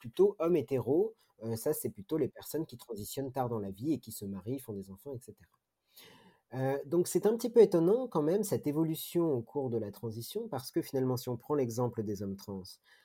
plutôt 0.00 0.34
hommes 0.40 0.56
hétéros 0.56 1.14
ça, 1.56 1.72
c'est 1.72 1.90
plutôt 1.90 2.16
les 2.18 2.28
personnes 2.28 2.66
qui 2.66 2.76
transitionnent 2.76 3.32
tard 3.32 3.48
dans 3.48 3.58
la 3.58 3.70
vie 3.70 3.92
et 3.92 3.98
qui 3.98 4.12
se 4.12 4.24
marient, 4.24 4.58
font 4.58 4.72
des 4.72 4.90
enfants, 4.90 5.14
etc. 5.14 5.34
donc 6.86 7.08
c'est 7.08 7.26
un 7.26 7.36
petit 7.36 7.50
peu 7.50 7.60
étonnant 7.60 8.08
quand 8.08 8.22
même 8.22 8.42
cette 8.42 8.66
évolution 8.66 9.32
au 9.34 9.42
cours 9.42 9.68
de 9.68 9.76
la 9.76 9.90
transition 9.92 10.48
parce 10.48 10.70
que 10.70 10.80
finalement 10.80 11.18
si 11.18 11.28
on 11.28 11.36
prend 11.36 11.54
l'exemple 11.54 12.02
des 12.02 12.22
hommes 12.22 12.36
trans, 12.36 12.62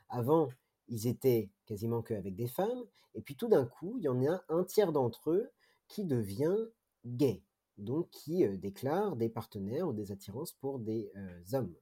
avant 0.08 0.48
ils 0.88 1.08
étaient 1.08 1.50
quasiment 1.66 2.02
qu'avec 2.02 2.36
des 2.36 2.48
femmes 2.48 2.86
et 3.16 3.22
puis 3.22 3.36
tout 3.36 3.50
d'un 3.50 3.66
coup 3.66 3.98
il 3.98 4.04
y 4.04 4.08
en 4.08 4.26
a 4.26 4.42
un 4.48 4.64
tiers 4.64 4.94
d'entre 4.94 5.32
eux 5.32 5.52
qui 5.90 6.06
devient 6.06 6.58
gay, 7.06 7.44
donc 7.78 8.10
qui 8.12 8.48
déclare 8.58 9.18
des 9.18 9.30
partenaires 9.30 9.90
ou 9.90 9.94
des 9.94 10.14
attirances 10.14 10.54
pour 10.54 10.80
des 10.80 11.12
hommes. 11.52 11.76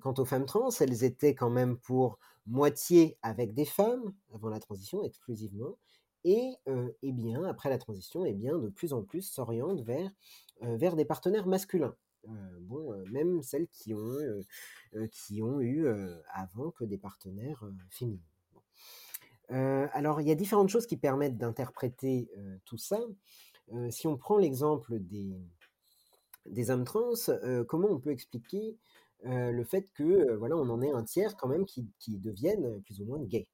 Quant 0.00 0.14
aux 0.18 0.24
femmes 0.24 0.46
trans, 0.46 0.70
elles 0.80 1.04
étaient 1.04 1.34
quand 1.34 1.50
même 1.50 1.76
pour 1.76 2.18
moitié 2.46 3.18
avec 3.22 3.54
des 3.54 3.64
femmes 3.64 4.14
avant 4.34 4.48
la 4.48 4.60
transition 4.60 5.02
exclusivement, 5.04 5.76
et, 6.24 6.54
eh 7.02 7.12
bien 7.12 7.44
après 7.44 7.68
la 7.68 7.78
transition, 7.78 8.24
eh 8.24 8.32
bien 8.32 8.58
de 8.58 8.68
plus 8.68 8.92
en 8.92 9.02
plus 9.02 9.22
s'orientent 9.22 9.82
vers, 9.82 10.10
vers 10.60 10.96
des 10.96 11.04
partenaires 11.04 11.46
masculins. 11.46 11.94
même 13.12 13.42
celles 13.42 13.68
qui 13.68 13.94
ont, 13.94 14.18
qui 15.12 15.42
ont 15.42 15.60
eu 15.60 15.86
avant 16.32 16.70
que 16.70 16.84
des 16.84 16.98
partenaires 16.98 17.62
féminins. 17.90 18.22
alors, 19.48 20.22
il 20.22 20.28
y 20.28 20.32
a 20.32 20.34
différentes 20.34 20.70
choses 20.70 20.86
qui 20.86 20.96
permettent 20.96 21.36
d'interpréter 21.36 22.30
tout 22.64 22.78
ça. 22.78 23.00
si 23.90 24.06
on 24.06 24.16
prend 24.16 24.38
l'exemple 24.38 24.98
des, 24.98 25.36
des 26.46 26.70
hommes 26.70 26.84
trans, 26.84 27.12
comment 27.68 27.88
on 27.90 28.00
peut 28.00 28.12
expliquer 28.12 28.78
le 29.24 29.64
fait 29.64 29.90
que 29.94 30.34
voilà, 30.34 30.56
on 30.56 30.68
en 30.68 30.82
ait 30.82 30.92
un 30.92 31.04
tiers 31.04 31.36
quand 31.36 31.48
même 31.48 31.64
qui, 31.64 31.88
qui 31.98 32.18
deviennent 32.18 32.82
plus 32.82 33.00
ou 33.00 33.06
moins 33.06 33.20
gays. 33.20 33.48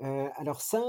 alors 0.00 0.60
ça, 0.60 0.82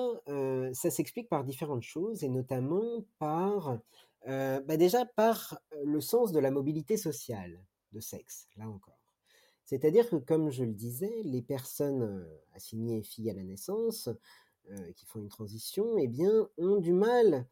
ça 0.74 0.90
s'explique 0.90 1.30
par 1.30 1.44
différentes 1.44 1.84
choses 1.84 2.24
et 2.24 2.30
notamment 2.30 3.06
par, 3.20 3.80
bah 4.26 4.78
déjà 4.78 5.06
par 5.06 5.60
le 5.84 6.00
sens 6.00 6.32
de 6.32 6.40
la 6.40 6.52
mobilité 6.52 6.98
sociale 6.98 7.64
de 7.92 8.00
sexe, 8.00 8.48
là 8.56 8.68
encore. 8.70 9.00
C'est-à-dire 9.66 10.10
que, 10.10 10.16
comme 10.16 10.50
je 10.50 10.64
le 10.64 10.74
disais, 10.74 11.22
les 11.24 11.42
personnes 11.42 12.26
assignées 12.54 13.04
filles 13.04 13.32
à 13.32 13.34
la 13.34 13.44
naissance, 13.44 14.10
qui 14.96 15.06
font 15.06 15.20
une 15.20 15.30
transition, 15.30 15.98
eh 15.98 16.08
bien, 16.08 16.48
ont 16.58 16.78
du 16.78 16.94
mal 16.94 17.48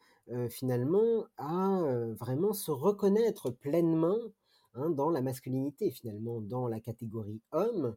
finalement 0.50 1.26
à 1.38 1.82
vraiment 2.20 2.54
se 2.54 2.72
reconnaître 2.72 3.52
pleinement 3.52 4.18
Hein, 4.80 4.92
dans 4.92 5.10
la 5.10 5.22
masculinité 5.22 5.92
finalement, 5.92 6.40
dans 6.40 6.68
la 6.68 6.80
catégorie 6.80 7.42
homme, 7.52 7.96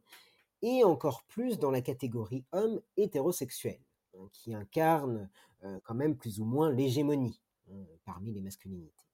et 0.61 0.83
encore 0.83 1.23
plus 1.23 1.57
dans 1.57 1.71
la 1.71 1.81
catégorie 1.81 2.43
homme 2.51 2.81
hétérosexuel, 2.97 3.79
hein, 4.17 4.27
qui 4.31 4.53
incarne 4.53 5.29
quand 5.83 5.95
même 5.95 6.17
plus 6.17 6.41
ou 6.41 6.45
moins 6.45 6.69
l'hégémonie 6.69 7.39
hein, 7.71 7.85
parmi 8.03 8.33
les 8.33 8.41
masculinités. 8.41 9.05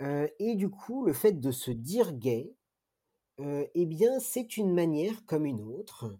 et 0.00 0.54
du 0.56 0.68
coup, 0.68 1.06
le 1.06 1.14
fait 1.14 1.40
de 1.40 1.50
se 1.50 1.70
dire 1.70 2.12
gay, 2.12 2.52
eh 3.38 3.86
bien, 3.86 4.20
c'est 4.20 4.58
une 4.58 4.74
manière 4.74 5.24
comme 5.24 5.46
une 5.46 5.62
autre 5.62 6.18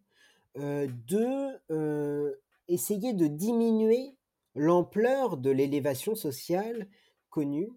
de 0.55 2.39
essayer 2.69 3.13
de 3.13 3.27
diminuer 3.27 4.17
l'ampleur 4.55 5.37
de 5.37 5.51
l'élévation 5.51 6.15
sociale 6.15 6.89
connue 7.29 7.71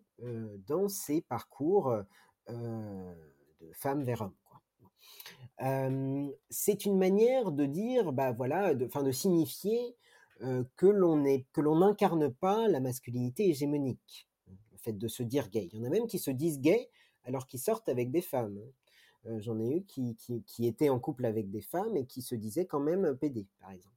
dans 0.68 0.88
ces 0.88 1.22
parcours 1.22 2.02
de 2.50 3.72
femmes 3.74 4.04
vers 4.04 4.22
hommes. 4.22 4.36
c'est 6.50 6.86
une 6.86 6.98
manière 6.98 7.52
de 7.52 7.66
dire, 7.66 8.12
bah 8.12 8.32
voilà, 8.32 8.74
de, 8.74 8.88
de 8.88 9.12
signifier 9.12 9.96
que 10.76 10.88
l'on 10.88 11.24
que 11.54 11.62
l'on 11.62 11.80
n'incarne 11.80 12.34
pas 12.34 12.68
la 12.68 12.80
masculinité 12.80 13.50
hégémonique. 13.50 14.28
Le 14.72 14.78
fait 14.78 14.94
de 14.94 15.08
se 15.08 15.24
dire 15.24 15.50
gay. 15.50 15.70
Il 15.72 15.80
y 15.80 15.82
en 15.82 15.86
a 15.86 15.90
même 15.90 16.08
qui 16.08 16.20
se 16.20 16.32
disent 16.32 16.60
gay 16.60 16.90
alors 17.24 17.46
qu'ils 17.46 17.60
sortent 17.60 17.90
avec 17.90 18.12
des 18.12 18.22
femmes. 18.22 18.58
Hein. 18.58 19.40
J'en 19.40 19.60
ai 19.60 19.78
eu 19.78 19.84
qui, 19.84 20.16
qui, 20.16 20.44
qui, 20.44 20.66
étaient 20.66 20.90
en 20.90 21.00
couple 21.00 21.26
avec 21.26 21.52
des 21.52 21.62
femmes 21.62 21.96
et 21.96 22.06
qui 22.06 22.22
se 22.22 22.34
disaient 22.34 22.66
quand 22.66 22.80
même 22.80 23.16
PD, 23.18 23.46
par 23.60 23.72
exemple. 23.72 23.96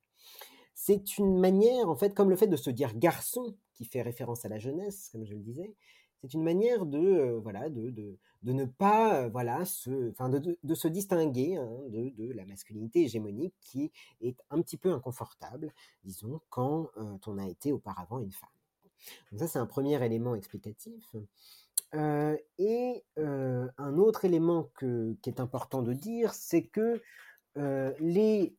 C'est 0.75 1.19
une 1.19 1.39
manière, 1.39 1.89
en 1.89 1.97
fait, 1.97 2.15
comme 2.15 2.31
le 2.31 2.37
fait 2.37 2.47
de 2.47 2.57
se 2.57 2.69
dire 2.69 2.95
garçon, 2.95 3.57
qui 3.73 3.85
fait 3.85 4.03
référence 4.03 4.45
à 4.45 4.49
la 4.49 4.59
jeunesse, 4.59 5.09
comme 5.13 5.25
je 5.25 5.35
le 5.35 5.41
disais, 5.41 5.75
c'est 6.25 6.35
une 6.35 6.43
manière 6.43 6.87
de, 6.87 7.39
voilà, 7.43 7.69
de, 7.69 7.91
de, 7.91 8.17
de, 8.43 8.53
ne 8.53 8.65
pas, 8.65 9.29
voilà, 9.29 9.65
se, 9.67 10.11
enfin, 10.11 10.31
de, 10.31 10.59
de, 10.63 10.75
se 10.75 10.89
distinguer 10.89 11.57
hein, 11.57 11.71
de, 11.89 12.09
de, 12.17 12.33
la 12.33 12.47
masculinité 12.47 13.03
hégémonique 13.03 13.55
qui 13.61 13.93
est 14.23 14.37
un 14.51 14.63
petit 14.63 14.79
peu 14.79 14.91
inconfortable, 14.91 15.73
disons, 16.03 16.41
quand 16.49 16.89
on 17.27 17.39
a 17.39 17.47
été 17.47 17.73
auparavant 17.73 18.21
une 18.21 18.33
femme. 18.33 18.49
Donc 19.31 19.41
ça, 19.41 19.49
c'est 19.49 19.59
un 19.59 19.67
premier 19.67 20.03
élément 20.03 20.35
explicatif. 20.35 21.15
Euh, 21.95 22.37
et 22.59 23.05
euh, 23.19 23.69
un 23.79 23.99
autre 23.99 24.25
élément 24.25 24.71
que, 24.75 25.15
qui 25.23 25.31
est 25.31 25.41
important 25.41 25.83
de 25.83 25.93
dire, 25.93 26.35
c'est 26.35 26.65
que 26.65 27.01
euh, 27.57 27.93
les 28.01 28.57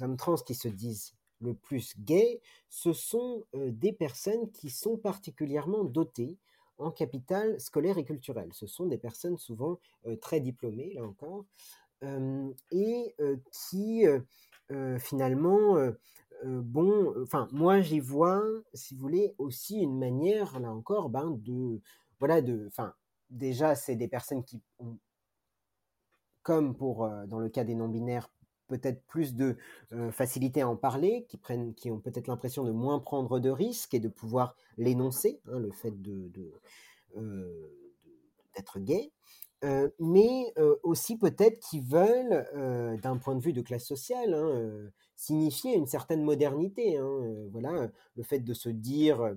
hommes 0.00 0.16
trans 0.16 0.36
qui 0.36 0.54
se 0.54 0.68
disent 0.68 1.17
le 1.40 1.54
plus 1.54 1.98
gays, 2.00 2.40
ce 2.68 2.92
sont 2.92 3.44
des 3.54 3.92
personnes 3.92 4.50
qui 4.50 4.70
sont 4.70 4.96
particulièrement 4.96 5.84
dotées 5.84 6.38
en 6.78 6.90
capital 6.90 7.60
scolaire 7.60 7.98
et 7.98 8.04
culturel. 8.04 8.50
Ce 8.52 8.66
sont 8.66 8.86
des 8.86 8.98
personnes 8.98 9.38
souvent 9.38 9.78
très 10.20 10.40
diplômées, 10.40 10.92
là 10.94 11.04
encore, 11.04 11.44
et 12.72 13.14
qui 13.52 14.04
finalement 14.98 15.76
bon, 16.44 17.14
enfin, 17.22 17.48
moi 17.52 17.80
j'y 17.80 18.00
vois, 18.00 18.44
si 18.72 18.94
vous 18.94 19.00
voulez, 19.00 19.34
aussi 19.38 19.80
une 19.80 19.98
manière, 19.98 20.60
là 20.60 20.72
encore, 20.72 21.08
ben, 21.08 21.30
de, 21.30 21.80
voilà, 22.20 22.42
de, 22.42 22.66
enfin, 22.68 22.94
déjà, 23.30 23.74
c'est 23.74 23.96
des 23.96 24.08
personnes 24.08 24.44
qui 24.44 24.62
ont, 24.78 24.98
comme 26.42 26.76
pour, 26.76 27.08
dans 27.26 27.40
le 27.40 27.48
cas 27.48 27.64
des 27.64 27.74
non-binaires, 27.74 28.30
peut-être 28.68 29.02
plus 29.06 29.34
de 29.34 29.56
facilité 30.12 30.60
à 30.60 30.68
en 30.68 30.76
parler, 30.76 31.26
qui 31.28 31.36
prennent, 31.36 31.74
qui 31.74 31.90
ont 31.90 31.98
peut-être 32.00 32.28
l'impression 32.28 32.64
de 32.64 32.70
moins 32.70 32.98
prendre 32.98 33.40
de 33.40 33.50
risques 33.50 33.94
et 33.94 34.00
de 34.00 34.08
pouvoir 34.08 34.56
l'énoncer, 34.76 35.40
hein, 35.50 35.58
le 35.58 35.72
fait 35.72 36.00
de, 36.00 36.30
d'être 38.54 38.78
gay. 38.78 39.10
mais 39.98 40.54
aussi 40.82 41.16
peut-être 41.18 41.58
qui 41.60 41.80
veulent, 41.80 42.46
d'un 43.02 43.16
point 43.16 43.34
de 43.34 43.40
vue 43.40 43.52
de 43.52 43.62
classe 43.62 43.86
sociale, 43.86 44.34
hein, 44.34 44.90
signifier 45.16 45.74
une 45.74 45.86
certaine 45.86 46.22
modernité. 46.22 46.96
Hein, 46.96 47.48
voilà, 47.50 47.90
le 48.16 48.22
fait 48.22 48.40
de 48.40 48.54
se 48.54 48.68
dire 48.68 49.36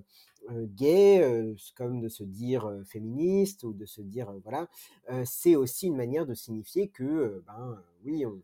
gay, 0.50 1.54
comme 1.76 2.00
de 2.00 2.08
se 2.08 2.24
dire 2.24 2.70
féministe 2.84 3.64
ou 3.64 3.72
de 3.72 3.86
se 3.86 4.00
dire 4.00 4.32
voilà, 4.44 4.68
c'est 5.24 5.56
aussi 5.56 5.86
une 5.88 5.96
manière 5.96 6.26
de 6.26 6.34
signifier 6.34 6.88
que 6.88 7.42
ben 7.46 7.82
oui, 8.04 8.26
on, 8.26 8.40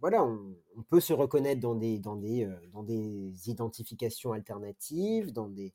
voilà, 0.00 0.24
on, 0.24 0.82
peut 0.88 1.00
se 1.00 1.12
reconnaître 1.12 1.60
dans 1.60 1.74
des 1.74 2.00
des 2.00 3.50
identifications 3.50 4.32
alternatives, 4.32 5.32
dans 5.32 5.48
des 5.48 5.74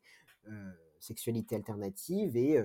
sexualités 1.00 1.56
alternatives 1.56 2.36
et, 2.36 2.60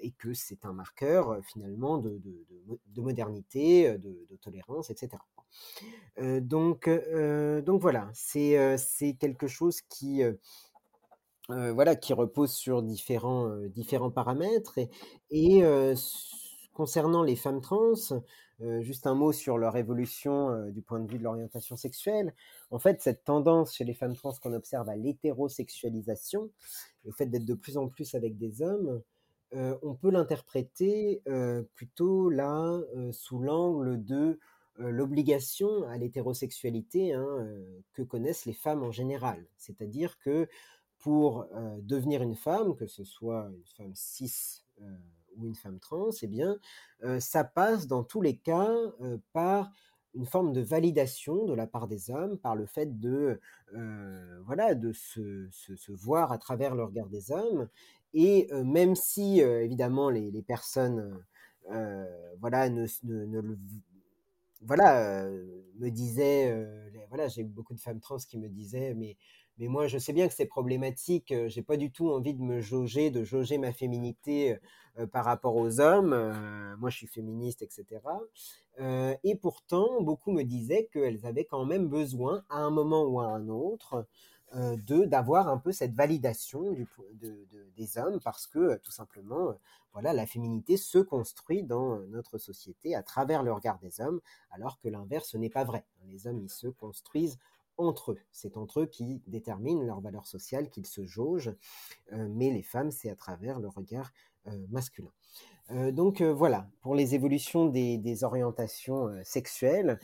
et 0.00 0.12
que 0.12 0.34
c'est 0.34 0.64
un 0.64 0.72
marqueur 0.72 1.40
finalement 1.44 1.98
de, 1.98 2.18
de, 2.18 2.46
de 2.86 3.00
modernité, 3.00 3.98
de, 3.98 4.36
tolérance, 4.40 4.90
etc. 4.90 5.22
donc, 6.40 6.88
voilà, 6.88 8.10
c'est 8.14 9.16
quelque 9.18 9.48
chose 9.48 9.80
qui 9.82 10.22
repose 11.48 12.52
sur 12.52 12.82
différents 12.82 14.10
paramètres 14.10 14.78
et 15.30 15.62
concernant 16.74 17.22
les 17.22 17.36
femmes 17.36 17.60
trans, 17.60 17.94
juste 18.80 19.06
un 19.06 19.14
mot 19.14 19.32
sur 19.32 19.58
leur 19.58 19.76
évolution 19.76 20.68
du 20.70 20.82
point 20.82 21.00
de 21.00 21.10
vue 21.10 21.18
de 21.18 21.24
l'orientation 21.24 21.76
sexuelle. 21.76 22.34
En 22.70 22.78
fait, 22.78 23.02
cette 23.02 23.24
tendance 23.24 23.74
chez 23.74 23.84
les 23.84 23.94
femmes 23.94 24.14
trans 24.14 24.32
qu'on 24.42 24.54
observe 24.54 24.88
à 24.88 24.96
l'hétérosexualisation, 24.96 26.50
le 27.04 27.12
fait 27.12 27.26
d'être 27.26 27.44
de 27.44 27.54
plus 27.54 27.76
en 27.76 27.88
plus 27.88 28.14
avec 28.14 28.36
des 28.36 28.62
hommes, 28.62 29.02
on 29.52 29.94
peut 29.94 30.10
l'interpréter 30.10 31.22
plutôt 31.74 32.30
là 32.30 32.80
sous 33.12 33.40
l'angle 33.40 34.04
de 34.04 34.38
l'obligation 34.78 35.84
à 35.84 35.96
l'hétérosexualité 35.96 37.12
hein, 37.12 37.46
que 37.92 38.02
connaissent 38.02 38.46
les 38.46 38.52
femmes 38.52 38.82
en 38.82 38.90
général. 38.90 39.46
C'est-à-dire 39.56 40.18
que 40.18 40.48
pour 40.98 41.46
devenir 41.82 42.22
une 42.22 42.34
femme, 42.34 42.74
que 42.74 42.86
ce 42.86 43.04
soit 43.04 43.48
une 43.48 43.64
femme 43.76 43.94
cis 43.94 44.64
ou 45.36 45.46
une 45.46 45.54
femme 45.54 45.78
trans, 45.78 46.10
eh 46.22 46.26
bien, 46.26 46.58
ça 47.18 47.44
passe 47.44 47.86
dans 47.86 48.04
tous 48.04 48.20
les 48.20 48.36
cas 48.36 48.70
par 49.32 49.70
une 50.14 50.26
forme 50.26 50.52
de 50.52 50.60
validation 50.60 51.44
de 51.44 51.54
la 51.54 51.66
part 51.66 51.88
des 51.88 52.10
hommes, 52.10 52.38
par 52.38 52.54
le 52.54 52.66
fait 52.66 52.98
de, 53.00 53.40
voilà, 54.44 54.74
de 54.74 54.92
se, 54.92 55.48
voir 55.92 56.32
à 56.32 56.38
travers 56.38 56.74
le 56.74 56.84
regard 56.84 57.08
des 57.08 57.30
hommes. 57.32 57.68
Et 58.14 58.48
même 58.64 58.94
si, 58.94 59.40
évidemment, 59.40 60.10
les, 60.10 60.42
personnes 60.42 61.20
voilà, 62.38 62.68
ne, 62.70 62.86
ne, 63.02 63.56
voilà, 64.62 65.28
me 65.78 65.90
disaient, 65.90 66.66
voilà, 67.08 67.28
j'ai 67.28 67.44
beaucoup 67.44 67.74
de 67.74 67.80
femmes 67.80 68.00
trans 68.00 68.16
qui 68.16 68.38
me 68.38 68.48
disaient, 68.48 68.94
mais 68.94 69.16
mais 69.58 69.68
moi, 69.68 69.86
je 69.86 69.98
sais 69.98 70.12
bien 70.12 70.28
que 70.28 70.34
c'est 70.34 70.46
problématique. 70.46 71.32
J'ai 71.46 71.62
pas 71.62 71.76
du 71.76 71.90
tout 71.90 72.10
envie 72.10 72.34
de 72.34 72.42
me 72.42 72.60
jauger, 72.60 73.10
de 73.10 73.24
jauger 73.24 73.58
ma 73.58 73.72
féminité 73.72 74.56
par 75.12 75.24
rapport 75.24 75.56
aux 75.56 75.80
hommes. 75.80 76.10
moi, 76.78 76.90
je 76.90 76.96
suis 76.96 77.06
féministe, 77.06 77.62
etc. 77.62 78.00
et 79.22 79.36
pourtant, 79.36 80.02
beaucoup 80.02 80.32
me 80.32 80.42
disaient 80.42 80.88
qu'elles 80.92 81.24
avaient 81.26 81.44
quand 81.44 81.64
même 81.64 81.88
besoin, 81.88 82.44
à 82.50 82.58
un 82.58 82.70
moment 82.70 83.04
ou 83.04 83.20
à 83.20 83.26
un 83.26 83.48
autre, 83.48 84.06
de 84.54 85.04
d'avoir 85.04 85.48
un 85.48 85.58
peu 85.58 85.72
cette 85.72 85.94
validation 85.94 86.76
des 87.76 87.98
hommes 87.98 88.20
parce 88.22 88.46
que 88.46 88.76
tout 88.76 88.92
simplement 88.92 89.54
voilà 89.92 90.12
la 90.12 90.26
féminité 90.26 90.76
se 90.76 90.98
construit 90.98 91.62
dans 91.64 91.98
notre 92.06 92.38
société 92.38 92.94
à 92.94 93.02
travers 93.02 93.42
le 93.42 93.52
regard 93.52 93.78
des 93.80 94.00
hommes 94.00 94.20
alors 94.50 94.78
que 94.78 94.88
l'inverse 94.88 95.34
n'est 95.34 95.50
pas 95.50 95.64
vrai 95.64 95.84
les 96.06 96.26
hommes 96.28 96.40
ils 96.40 96.50
se 96.50 96.68
construisent 96.68 97.38
entre 97.76 98.12
eux. 98.12 98.18
C'est 98.32 98.56
entre 98.56 98.80
eux 98.80 98.86
qui 98.86 99.22
déterminent 99.26 99.82
leur 99.82 100.00
valeur 100.00 100.26
sociale, 100.26 100.70
qu'ils 100.70 100.86
se 100.86 101.04
jaugent, 101.04 101.54
euh, 102.12 102.28
mais 102.30 102.50
les 102.50 102.62
femmes, 102.62 102.90
c'est 102.90 103.10
à 103.10 103.16
travers 103.16 103.60
le 103.60 103.68
regard 103.68 104.12
euh, 104.46 104.66
masculin. 104.70 105.12
Euh, 105.70 105.92
donc 105.92 106.20
voilà, 106.22 106.68
pour 106.82 106.94
les 106.94 107.14
évolutions 107.14 107.66
des, 107.66 108.24
orientations 108.24 109.10
sexuelles, 109.24 109.98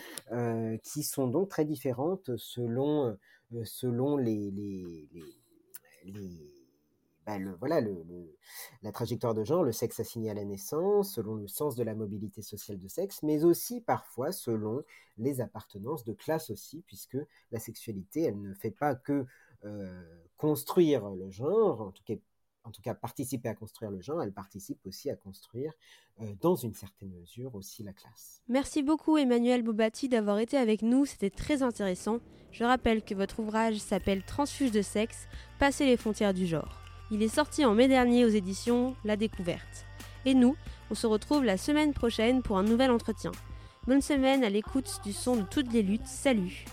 qui 0.83 1.03
sont 1.03 1.27
donc 1.27 1.49
très 1.49 1.65
différentes 1.65 2.37
selon, 2.37 3.17
les 3.51 5.09
bah, 7.27 7.37
voilà, 7.59 7.81
la 8.83 8.93
trajectoire 8.93 9.35
de 9.35 9.45
genre, 9.45 9.63
le 9.63 9.73
sexe 9.73 10.01
assigné 10.01 10.31
à 10.31 10.35
la 10.35 10.45
naissance, 10.45 11.15
selon 11.15 11.35
le 11.35 11.47
sens 11.47 11.77
de 11.77 11.85
la 11.85 11.95
mobilité 11.95 12.43
sociale 12.43 12.79
de 12.79 12.89
sexe, 12.89 13.23
mais 13.23 13.45
aussi 13.45 13.81
parfois 13.81 14.33
selon 14.33 14.83
les 15.19 15.41
appartenances 15.41 16.05
de 16.05 16.13
classe 16.13 16.51
aussi, 16.51 16.83
puisque 16.87 17.19
la 17.53 17.59
sexualité, 17.59 18.23
elle 18.23 18.41
ne 18.41 18.55
fait 18.55 18.71
pas 18.71 18.95
que 18.95 19.27
euh, 19.65 20.03
construire 20.37 21.11
le 21.11 21.31
genre, 21.31 21.83
en 21.83 21.91
tout 21.91 22.03
cas 22.05 22.15
en 22.65 22.71
tout 22.71 22.83
cas 22.83 22.95
participer 22.95 23.49
à 23.49 23.55
construire 23.55 23.91
le 23.91 24.01
genre, 24.01 24.23
elle 24.23 24.33
participe 24.33 24.85
aussi 24.87 25.11
à 25.11 25.17
construire 25.17 25.73
euh, 26.21 26.35
dans 26.41 26.57
une 26.57 26.75
certaine 26.75 27.11
mesure 27.11 27.55
aussi 27.55 27.83
la 27.83 27.93
classe. 27.93 28.43
Merci 28.49 28.83
beaucoup 28.83 29.17
Emmanuel 29.17 29.63
Bobati 29.63 30.09
d'avoir 30.09 30.39
été 30.39 30.57
avec 30.57 30.83
nous, 30.83 31.07
c'était 31.07 31.31
très 31.31 31.63
intéressant. 31.63 32.19
Je 32.53 32.65
rappelle 32.65 33.03
que 33.03 33.15
votre 33.15 33.41
ouvrage 33.41 33.79
s'appelle 33.79 34.23
Transfuge 34.25 34.73
de 34.73 34.83
sexe, 34.83 35.27
passer 35.59 35.87
les 35.87 35.97
frontières 35.97 36.35
du 36.35 36.47
genre. 36.47 36.80
Il 37.13 37.25
est 37.25 37.29
sorti 37.29 37.65
en 37.65 37.75
mai 37.75 37.89
dernier 37.89 38.25
aux 38.25 38.29
éditions 38.29 38.95
La 39.05 39.17
Découverte. 39.17 39.85
Et 40.25 40.35
nous, 40.35 40.55
on 40.91 40.95
se 40.95 41.09
retrouve 41.09 41.45
la 41.45 41.57
semaine 41.57 41.93
prochaine 41.93 42.41
pour 42.41 42.57
un 42.57 42.63
nouvel 42.63 42.91
entretien. 42.91 43.33
Bonne 43.89 44.03
semaine 44.03 44.45
à 44.45 44.49
l'écoute 44.49 45.01
du 45.05 45.13
son 45.13 45.37
de 45.37 45.43
toutes 45.43 45.73
les 45.73 45.83
luttes. 45.83 46.07
Salut 46.07 46.67